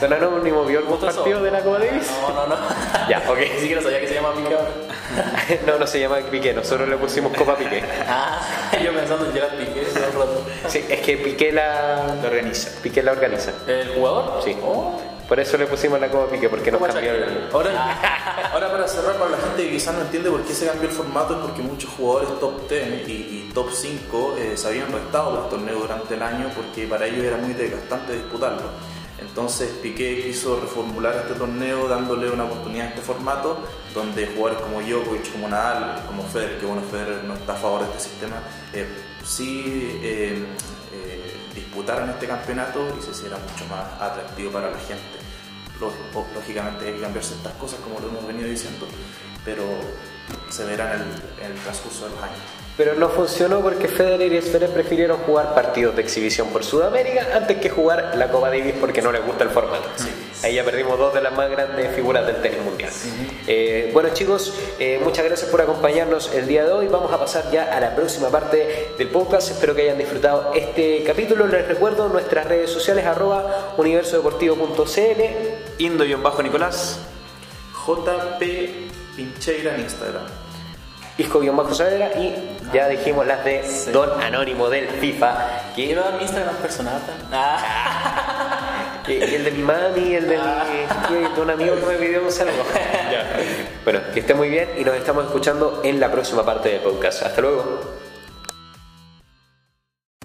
Don 0.00 0.12
Anónimo 0.12 0.64
vio 0.64 0.78
algún 0.78 0.98
partido 0.98 1.42
de 1.42 1.50
la 1.50 1.60
Copa 1.60 1.78
Davis? 1.78 2.10
No, 2.22 2.34
no, 2.34 2.46
no. 2.46 2.56
Ya, 3.08 3.22
ok. 3.28 3.38
Ni 3.38 3.60
siquiera 3.60 3.82
sabía 3.82 4.00
que 4.00 4.08
se 4.08 4.14
llama 4.14 4.32
Piqué 4.34 4.54
ahora. 4.54 4.70
no, 5.66 5.78
no 5.78 5.86
se 5.86 6.00
llama 6.00 6.18
Piqué, 6.30 6.54
nosotros 6.54 6.88
le 6.88 6.96
pusimos 6.96 7.36
Copa 7.36 7.56
Piqué. 7.56 7.82
Ah, 8.08 8.40
yo 8.82 8.92
pensando 8.92 9.26
en 9.26 9.32
Gerard 9.32 9.58
Piqué 9.58 9.82
todo 9.82 10.04
el 10.04 10.12
rato. 10.12 10.44
Sí, 10.68 10.84
es 10.88 11.00
que 11.00 11.16
Piqué 11.18 11.52
la, 11.52 12.16
organiza. 12.24 12.70
Piqué 12.82 13.02
la 13.02 13.12
organiza. 13.12 13.52
¿El 13.66 13.88
jugador? 13.94 14.42
Sí. 14.42 14.56
Oh. 14.62 14.98
Por 15.28 15.38
eso 15.38 15.56
le 15.58 15.66
pusimos 15.66 16.00
la 16.00 16.08
Copa 16.08 16.32
Piqué, 16.32 16.48
porque 16.48 16.72
nos 16.72 16.80
cambió 16.80 17.02
Shakira. 17.02 17.26
el... 17.26 17.48
Ahora, 17.52 18.50
ahora 18.52 18.72
para 18.72 18.88
cerrar, 18.88 19.16
para 19.16 19.30
la 19.30 19.36
gente 19.38 19.64
que 19.64 19.70
quizás 19.70 19.94
no 19.94 20.00
entiende 20.02 20.30
por 20.30 20.42
qué 20.42 20.54
se 20.54 20.66
cambió 20.66 20.88
el 20.88 20.94
formato, 20.94 21.34
es 21.34 21.40
porque 21.40 21.62
muchos 21.62 21.90
jugadores 21.90 22.40
top 22.40 22.68
10 22.68 23.08
y, 23.08 23.12
y 23.12 23.50
top 23.54 23.70
5 23.70 24.34
eh, 24.38 24.56
se 24.56 24.68
habían 24.68 24.90
restado 24.90 25.40
del 25.40 25.50
torneo 25.50 25.78
durante 25.78 26.14
el 26.14 26.22
año 26.22 26.50
porque 26.56 26.86
para 26.88 27.06
ellos 27.06 27.24
era 27.24 27.36
muy 27.36 27.52
desgastante 27.52 28.14
disputarlo. 28.14 28.70
Entonces 29.20 29.70
Piqué 29.82 30.22
quiso 30.24 30.60
reformular 30.60 31.14
este 31.16 31.34
torneo 31.34 31.86
dándole 31.88 32.30
una 32.30 32.44
oportunidad 32.44 32.86
a 32.86 32.88
este 32.90 33.02
formato, 33.02 33.58
donde 33.94 34.26
jugadores 34.26 34.60
como 34.62 34.80
Djokovic, 34.80 35.30
como 35.32 35.48
Nadal, 35.48 36.02
como 36.06 36.22
Federer, 36.24 36.58
que 36.58 36.66
bueno, 36.66 36.82
Federer 36.90 37.24
no 37.24 37.34
está 37.34 37.52
a 37.52 37.56
favor 37.56 37.80
de 37.82 37.86
este 37.90 38.00
sistema, 38.10 38.36
eh, 38.72 38.86
sí 39.24 39.98
eh, 40.02 40.44
eh, 40.92 41.36
disputaran 41.54 42.08
este 42.10 42.26
campeonato 42.26 42.86
y 42.98 43.02
se 43.02 43.10
hiciera 43.10 43.36
mucho 43.38 43.64
más 43.66 43.84
atractivo 44.00 44.50
para 44.52 44.70
la 44.70 44.78
gente. 44.78 45.18
Ló- 45.80 45.92
Lógicamente 46.34 46.86
hay 46.86 46.94
que 46.94 47.00
cambiar 47.00 47.24
ciertas 47.24 47.52
cosas 47.54 47.80
como 47.80 48.00
lo 48.00 48.08
hemos 48.08 48.26
venido 48.26 48.48
diciendo, 48.48 48.86
pero 49.44 49.62
se 50.48 50.64
verán 50.64 50.92
en 50.94 51.00
el, 51.02 51.44
en 51.46 51.52
el 51.52 51.58
transcurso 51.62 52.04
de 52.08 52.14
los 52.14 52.22
años. 52.22 52.38
Pero 52.80 52.94
no 52.94 53.10
funcionó 53.10 53.60
porque 53.60 53.88
Federer 53.88 54.32
y 54.32 54.40
Zverev 54.40 54.72
prefirieron 54.72 55.18
jugar 55.18 55.54
partidos 55.54 55.94
de 55.94 56.00
exhibición 56.00 56.48
por 56.48 56.64
Sudamérica 56.64 57.26
antes 57.34 57.58
que 57.58 57.68
jugar 57.68 58.12
la 58.14 58.30
Copa 58.30 58.48
Davis 58.48 58.72
porque 58.80 59.02
no 59.02 59.12
les 59.12 59.22
gusta 59.22 59.44
el 59.44 59.50
formato. 59.50 59.86
Ahí 60.42 60.54
ya 60.54 60.64
perdimos 60.64 60.98
dos 60.98 61.12
de 61.12 61.20
las 61.20 61.34
más 61.34 61.50
grandes 61.50 61.94
figuras 61.94 62.26
del 62.26 62.36
tenis 62.40 62.62
mundial. 62.62 62.90
Eh, 63.46 63.90
bueno 63.92 64.08
chicos, 64.14 64.54
eh, 64.78 64.98
muchas 65.04 65.26
gracias 65.26 65.50
por 65.50 65.60
acompañarnos 65.60 66.32
el 66.32 66.46
día 66.46 66.64
de 66.64 66.72
hoy. 66.72 66.86
Vamos 66.86 67.12
a 67.12 67.18
pasar 67.18 67.50
ya 67.50 67.64
a 67.64 67.80
la 67.80 67.94
próxima 67.94 68.30
parte 68.30 68.92
del 68.96 69.08
podcast. 69.08 69.50
Espero 69.50 69.74
que 69.74 69.82
hayan 69.82 69.98
disfrutado 69.98 70.52
este 70.54 71.04
capítulo. 71.04 71.48
Les 71.48 71.68
recuerdo 71.68 72.08
nuestras 72.08 72.46
redes 72.46 72.70
sociales 72.70 73.04
arroba 73.04 73.74
universodeportivo.cl 73.76 75.22
Indo-Nicolás. 75.76 76.98
JP 77.86 78.42
Pincheira 79.16 79.74
en 79.74 79.82
Instagram. 79.82 80.39
Isco-Bajo 81.20 81.74
Saavedra 81.74 82.10
y 82.18 82.34
ya 82.72 82.88
dijimos 82.88 83.26
las 83.26 83.44
de 83.44 83.62
Sí. 83.62 83.90
Don 83.90 84.20
Anónimo 84.22 84.68
del 84.68 84.88
FIFA 84.88 85.72
que 85.76 85.94
dar 85.94 86.14
mi 86.14 86.22
Instagram 86.22 86.56
personal. 86.56 87.00
Ah. 87.32 88.66
Y 89.08 89.14
el 89.14 89.44
de 89.44 89.50
mi 89.50 89.62
mami, 89.62 90.14
el 90.14 90.28
de, 90.28 90.38
mi, 90.38 91.34
de 91.34 91.40
un 91.40 91.50
amigo 91.50 91.74
que 91.74 91.86
me 91.86 91.94
pidió 91.94 92.22
un 92.22 92.30
saludo. 92.30 92.62
Bueno, 93.84 94.00
que 94.12 94.20
esté 94.20 94.34
muy 94.34 94.48
bien 94.50 94.68
y 94.78 94.84
nos 94.84 94.94
estamos 94.94 95.24
escuchando 95.24 95.80
en 95.82 95.98
la 95.98 96.12
próxima 96.12 96.44
parte 96.44 96.68
del 96.68 96.80
podcast. 96.80 97.22
Hasta 97.22 97.40
luego. 97.40 97.99